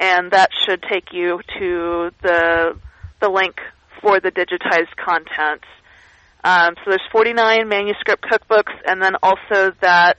[0.00, 2.78] and that should take you to the
[3.20, 3.56] the link
[4.00, 5.62] for the digitized content.
[6.44, 10.18] Um, so there's 49 manuscript cookbooks, and then also that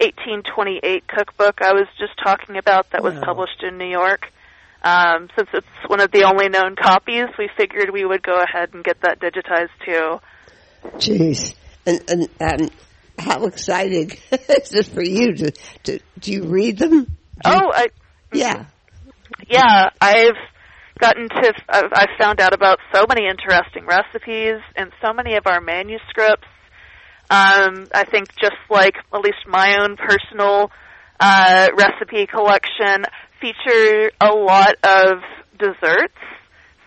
[0.00, 3.20] 1828 cookbook I was just talking about that was Wow.
[3.24, 4.32] published in New York.
[4.84, 8.74] Um, since it's one of the only known copies, we figured we would go ahead
[8.74, 10.18] and get that digitized too.
[10.98, 11.54] Jeez.
[11.86, 12.68] And, and, um,
[13.18, 15.52] how exciting is this for you to,
[15.84, 16.90] to, do you read them?
[16.90, 17.06] Do you-
[17.44, 17.86] Oh, I,
[18.32, 18.64] yeah.
[19.48, 20.36] Yeah, I've
[20.98, 25.60] gotten to, I've, found out about so many interesting recipes and so many of our
[25.60, 26.46] manuscripts.
[27.30, 30.70] Um, I think just like at least my own personal
[31.18, 33.04] uh, recipe collection
[33.40, 35.18] feature a lot of
[35.58, 36.18] desserts.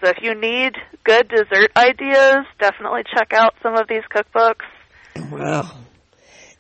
[0.02, 0.74] So if you need
[1.04, 4.66] good dessert ideas, definitely check out some of these cookbooks.
[5.32, 5.80] Wow.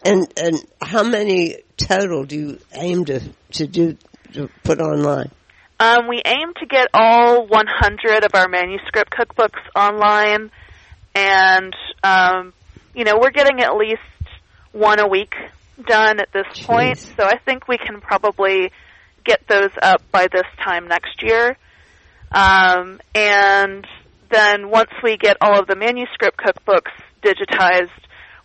[0.03, 3.21] And, and how many total do you aim to,
[3.53, 3.97] to do,
[4.33, 5.31] to put online?
[5.79, 10.49] Um, we aim to get all 100 of our manuscript cookbooks online,
[11.13, 12.53] and um,
[12.93, 14.01] you know we're getting at least
[14.71, 15.33] one a week
[15.85, 16.65] done at this Jeez.
[16.65, 16.97] point.
[16.97, 18.71] So I think we can probably
[19.25, 21.57] get those up by this time next year.
[22.31, 23.85] Um, and
[24.31, 27.89] then once we get all of the manuscript cookbooks digitized,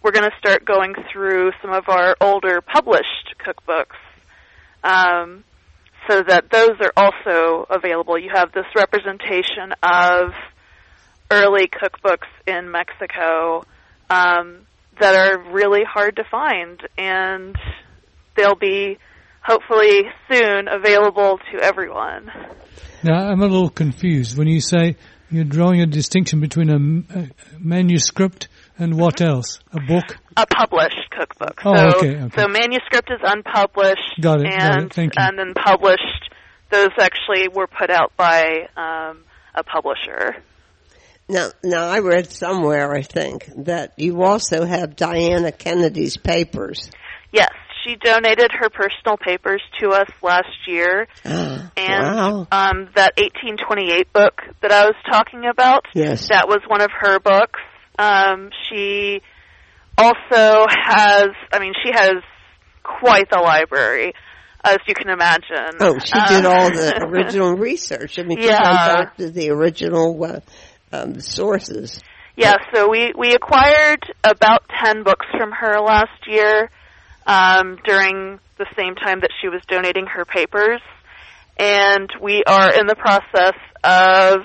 [0.02, 3.96] we're going to start going through some of our older published cookbooks.
[4.82, 5.44] Um,
[6.10, 8.18] so that those are also available.
[8.18, 10.32] You have this representation of
[11.30, 13.62] early cookbooks in Mexico
[14.08, 14.66] um,
[15.00, 17.56] that are really hard to find, and
[18.36, 18.98] they'll be
[19.42, 22.30] hopefully soon available to everyone.
[23.04, 24.96] now, I'm a little confused when you say
[25.30, 28.48] you're drawing a distinction between a manuscript
[28.80, 29.60] and what else?
[29.72, 30.16] A book?
[30.36, 31.60] A published cookbook.
[31.64, 32.40] Oh, so, okay, okay.
[32.42, 34.82] so manuscript is unpublished, Got it, got it.
[34.82, 35.24] and Thank you.
[35.24, 36.30] and then published.
[36.70, 39.24] Those actually were put out by um,
[39.54, 40.36] a publisher.
[41.28, 46.90] Now, now I read somewhere, I think, that you also have Diana Kennedy's papers.
[47.32, 47.50] Yes,
[47.84, 52.46] she donated her personal papers to us last year, and wow.
[52.50, 56.28] um, that 1828 book that I was talking about, Yes.
[56.28, 57.60] that was one of her books.
[58.00, 59.20] Um, she
[59.98, 62.14] also has, I mean, she has
[62.82, 64.14] quite the library,
[64.64, 65.76] as you can imagine.
[65.80, 68.18] Oh, she Um, did all the original research.
[68.18, 68.62] I mean, she Yeah.
[68.62, 68.78] went
[69.08, 70.40] back to the original uh,
[70.92, 72.00] um, sources.
[72.36, 76.70] Yeah, so we we acquired about ten books from her last year
[77.26, 80.80] um, during the same time that she was donating her papers,
[81.58, 84.40] and we are in the process of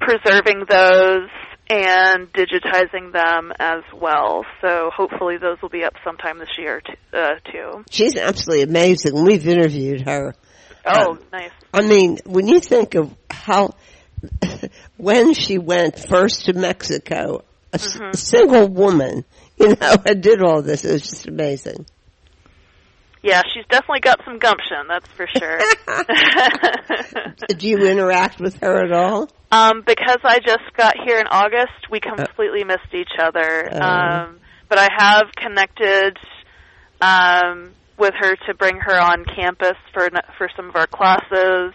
[0.00, 1.30] preserving those
[1.70, 4.44] and digitizing them as well.
[4.62, 7.84] So hopefully those will be up sometime this year t- uh, too.
[7.90, 9.24] She's absolutely amazing.
[9.24, 10.34] We've interviewed her.
[10.86, 11.50] Oh, Um, nice.
[11.74, 13.74] I mean, when you think of how,
[14.96, 18.16] when she went first to Mexico, a s- Mhm.
[18.16, 19.24] single woman,
[19.58, 21.84] you know, and did all this, it was just amazing.
[23.28, 25.60] Yeah, she's definitely got some gumption, that's for sure.
[27.48, 29.28] Did you interact with her at all?
[29.52, 33.68] Um, because I just got here in August, we completely missed each other.
[33.70, 33.82] Oh.
[33.82, 36.16] Um, but I have connected
[37.02, 40.08] um, with her to bring her on campus for
[40.38, 41.74] for some of our classes.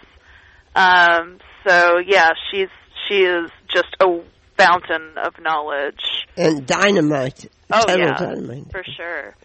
[0.75, 1.37] Um,
[1.67, 2.69] so yeah, she's
[3.07, 4.21] she is just a
[4.57, 6.25] fountain of knowledge.
[6.35, 7.45] And dynamite.
[7.71, 8.71] Oh yeah, dynamite.
[8.71, 9.35] for sure.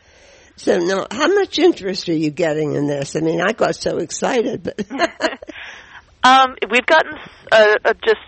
[0.58, 3.16] So now, how much interest are you getting in this?
[3.16, 4.86] I mean, I got so excited, but
[6.22, 7.12] Um, we've gotten
[7.52, 8.18] uh, uh, just.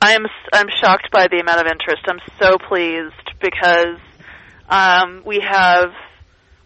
[0.00, 2.02] I'm I'm shocked by the amount of interest.
[2.08, 4.00] I'm so pleased because
[4.68, 5.90] um, we have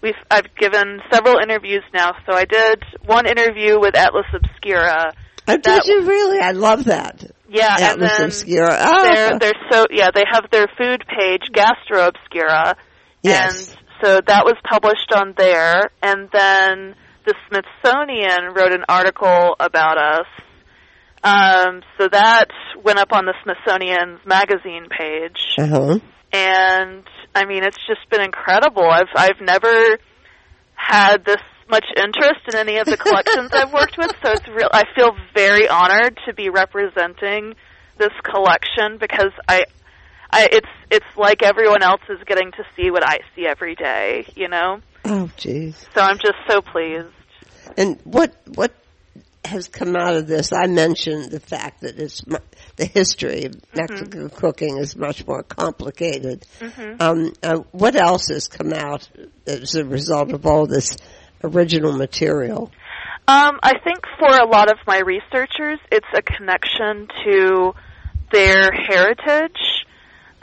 [0.00, 2.12] we've I've given several interviews now.
[2.24, 5.12] So I did one interview with Atlas Obscura.
[5.48, 6.40] oh, did you really?
[6.40, 7.30] I love that.
[7.48, 8.78] Yeah, Atlas and then Obscura.
[8.80, 12.74] Oh, they're they're so yeah they have their food page Gastro Obscura,
[13.22, 13.68] yes.
[13.68, 15.90] and so that was published on there.
[16.02, 16.94] And then
[17.24, 20.26] the Smithsonian wrote an article about us.
[21.24, 22.46] Um, so that
[22.84, 25.98] went up on the Smithsonian's magazine page, Uh-huh.
[26.32, 27.02] and
[27.34, 28.88] I mean it's just been incredible.
[28.88, 29.98] I've I've never
[30.74, 34.68] had this much interest in any of the collections I've worked with, so it's real.
[34.72, 37.54] I feel very honored to be representing
[37.98, 39.64] this collection because I,
[40.30, 44.26] I it's it's like everyone else is getting to see what I see every day,
[44.34, 44.80] you know.
[45.04, 45.74] Oh, jeez.
[45.94, 47.08] So I'm just so pleased.
[47.76, 48.72] And what what
[49.44, 50.52] has come out of this?
[50.52, 52.38] I mentioned the fact that it's mu-
[52.76, 56.44] the history of Mexican cooking is much more complicated.
[57.00, 59.08] Um, uh, what else has come out
[59.46, 60.96] as a result of all this
[61.44, 62.72] original material?
[63.28, 67.72] Um, I think for a lot of my researchers, it's a connection to
[68.32, 69.75] their heritage.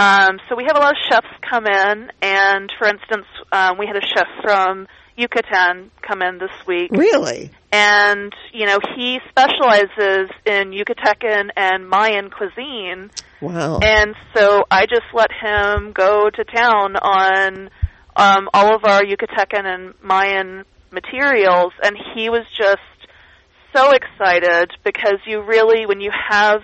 [0.03, 3.87] Um, so we have a lot of chefs come in, and for instance, um, we
[3.87, 4.85] had a chef from
[5.15, 7.51] Yucatan come in this week, Really?
[7.71, 13.79] and you know he specializes in Yucatecan and Mayan cuisine, Wow.
[13.81, 17.69] and so I just let him go to town on
[18.17, 22.81] um, all of our Yucatecan and Mayan materials, and he was just
[23.73, 26.61] so excited because you really, when you have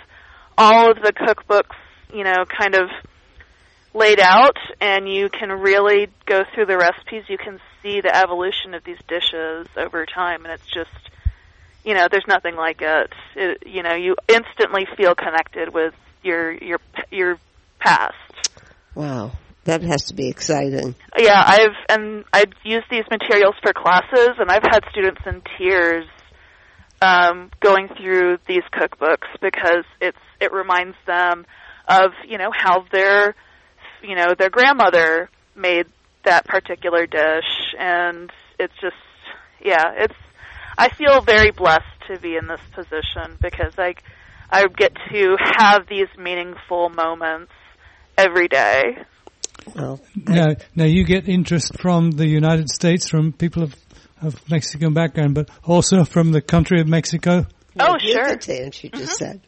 [0.57, 1.77] all of the cookbooks,
[2.13, 2.89] you know, kind of
[3.93, 8.73] laid out, and you can really go through the recipes, you can see the evolution
[8.73, 10.89] of these dishes over time, and it's just,
[11.83, 13.13] you know, there's nothing like it.
[13.35, 16.79] it you know, you instantly feel connected with your your
[17.11, 17.37] your
[17.79, 18.49] past.
[18.95, 19.31] wow.
[19.65, 20.95] That has to be exciting.
[21.17, 26.05] Yeah, I've and I've used these materials for classes, and I've had students in tears
[27.01, 31.45] um, going through these cookbooks because it's it reminds them
[31.87, 33.35] of you know how their
[34.01, 35.87] you know their grandmother made
[36.25, 38.95] that particular dish, and it's just
[39.63, 40.15] yeah, it's
[40.77, 43.95] I feel very blessed to be in this position because I
[44.49, 47.51] I get to have these meaningful moments
[48.17, 48.97] every day.
[49.75, 53.75] Well, Now, now you get interest from the United States, from people of,
[54.21, 57.45] of Mexican background, but also from the country of Mexico.
[57.79, 58.29] Oh, like sure.
[58.29, 59.31] Yucatan, she just mm-hmm.
[59.31, 59.41] said.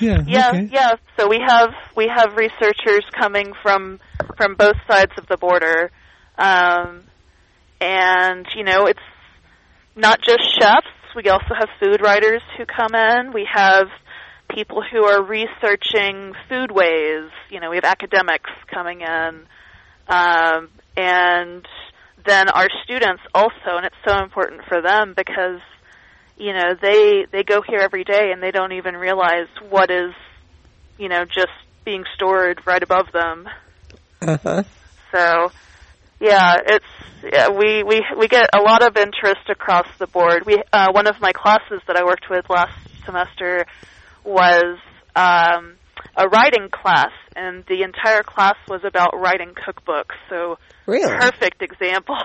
[0.00, 0.18] Yeah.
[0.26, 0.68] Yeah, okay.
[0.72, 0.92] yeah.
[1.18, 4.00] So we have we have researchers coming from
[4.36, 5.90] from both sides of the border,
[6.38, 7.02] um,
[7.80, 8.98] and you know it's
[9.94, 10.86] not just chefs.
[11.14, 13.32] We also have food writers who come in.
[13.32, 13.88] We have
[14.48, 17.28] people who are researching foodways.
[17.50, 19.46] You know, we have academics coming in,
[20.08, 21.66] um, and
[22.24, 23.76] then our students also.
[23.76, 25.60] And it's so important for them because
[26.36, 30.12] you know they they go here every day and they don't even realize what is
[30.98, 31.48] you know just
[31.84, 33.46] being stored right above them
[34.22, 34.62] Uh-huh.
[35.14, 35.48] so
[36.20, 36.84] yeah it's
[37.22, 41.06] yeah, we we we get a lot of interest across the board we uh one
[41.06, 42.72] of my classes that I worked with last
[43.04, 43.66] semester
[44.24, 44.76] was
[45.16, 45.76] um
[46.16, 50.56] a writing class and the entire class was about writing cookbooks so
[50.86, 51.06] Really?
[51.18, 52.22] perfect examples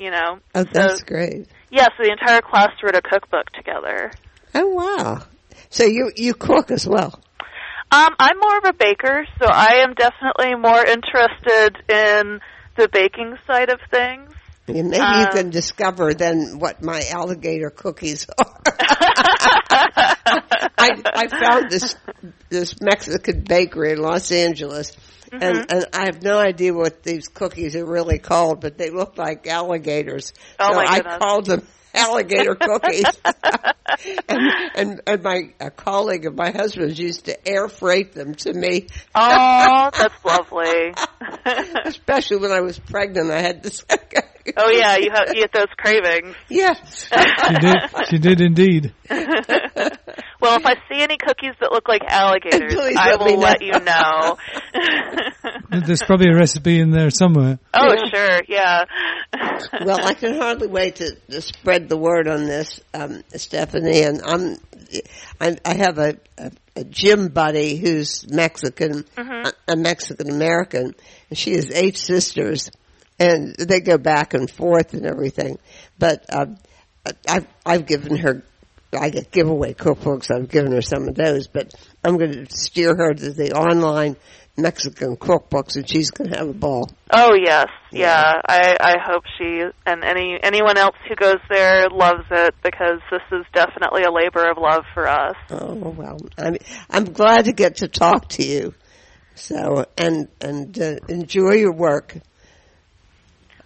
[0.00, 1.46] you know Oh, that's So- great.
[1.70, 4.10] yeah, so the entire class wrote a cookbook together.
[4.54, 5.22] Oh, wow.
[5.68, 7.20] So you you cook as well.
[7.92, 12.40] Um, I'm more of a baker, so I am definitely more interested in
[12.76, 14.30] the baking side of things.
[14.66, 18.62] Yeah, Maybe you Um, can discover then what my alligator cookies are.
[20.78, 21.96] I, I found this
[22.48, 24.92] this Mexican bakery in Los Angeles,
[25.32, 25.42] Mm-hmm.
[25.42, 29.16] and and I have no idea what these cookies are really called, but they look
[29.16, 30.32] like alligators.
[30.58, 33.04] Oh, so my I called them alligator cookies.
[34.28, 38.52] and, and and my a colleague of my husband's used to air freight them to
[38.52, 40.94] me, oh, that's lovely.
[41.84, 43.30] especially when I was pregnant.
[43.30, 43.84] I had this
[44.56, 46.34] Oh yeah, you have you get those cravings.
[46.48, 47.08] Yes.
[47.48, 47.76] She did.
[48.10, 48.94] She did indeed.
[49.10, 53.40] well, if I see any cookies that look like alligators, Please I will know.
[53.40, 54.36] let you know.
[55.86, 57.58] There's probably a recipe in there somewhere.
[57.74, 58.10] oh Yeah.
[58.14, 58.84] sure, yeah.
[59.84, 64.02] well, I can hardly wait to, to spread the word on this, um, Stephanie.
[64.02, 64.56] And I'm,
[65.40, 70.94] I, I have a, a, a gym buddy who's Mexican, a, a Mexican American,
[71.28, 72.70] and she has eight sisters,
[73.20, 75.58] and they go back and forth and everything.
[75.98, 76.56] But um,
[77.28, 78.42] I've I've given her.
[78.92, 80.34] I get giveaway cookbooks.
[80.34, 84.16] I've given her some of those, but I'm going to steer her to the online
[84.56, 86.90] Mexican cookbooks, and she's going to have a ball.
[87.12, 88.00] Oh yes, Yeah.
[88.00, 88.40] yeah.
[88.48, 93.22] I I hope she and any anyone else who goes there loves it because this
[93.30, 95.36] is definitely a labor of love for us.
[95.50, 96.56] Oh well, I'm
[96.88, 98.74] I'm glad to get to talk to you.
[99.36, 102.16] So and and uh, enjoy your work.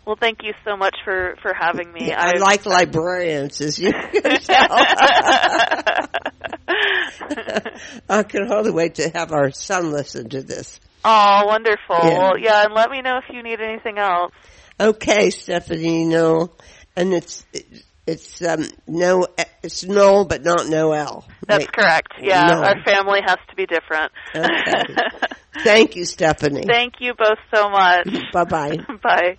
[0.07, 2.13] Well, thank you so much for for having me.
[2.13, 4.67] I like librarians, as you can tell.
[8.09, 10.79] I can hardly wait to have our son listen to this.
[11.05, 11.97] Oh, wonderful.
[12.03, 12.19] Yeah.
[12.19, 14.33] Well, yeah, and let me know if you need anything else.
[14.81, 16.51] Okay, Stephanie, no,
[16.97, 17.45] and it's
[18.07, 19.27] it's um no
[19.63, 21.27] it's no, but not Noel.
[21.47, 21.73] That's Wait.
[21.73, 22.13] correct.
[22.21, 22.63] Yeah, No.
[22.63, 24.13] our family has to be different.
[24.35, 24.95] Okay.
[25.63, 26.65] Thank you, Stephanie.
[26.67, 28.09] Thank you both so much.
[28.33, 29.37] Bye bye bye.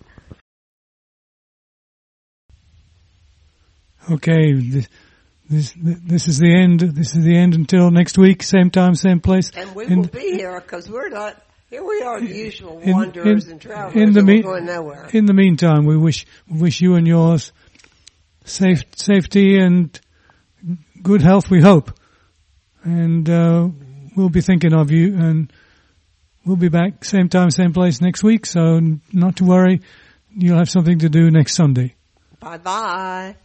[4.12, 4.88] Okay, this,
[5.50, 6.80] this this is the end.
[6.82, 9.52] This is the end until next week, same time, same place.
[9.56, 11.42] And we will be here because we're not.
[11.70, 13.96] Here we are, the usual in- wanderers in- and travelers.
[13.96, 15.10] in the me- going nowhere.
[15.14, 17.52] In the meantime, we wish wish you and yours
[18.44, 20.00] safe safety and
[21.02, 21.50] good health.
[21.50, 21.92] We hope,
[22.84, 23.68] and uh,
[24.16, 25.16] we'll be thinking of you.
[25.16, 25.52] And
[26.46, 28.46] we'll be back same time, same place next week.
[28.46, 28.80] So
[29.12, 29.82] not to worry,
[30.36, 31.96] you'll have something to do next Sunday.
[32.40, 33.36] Bye bye.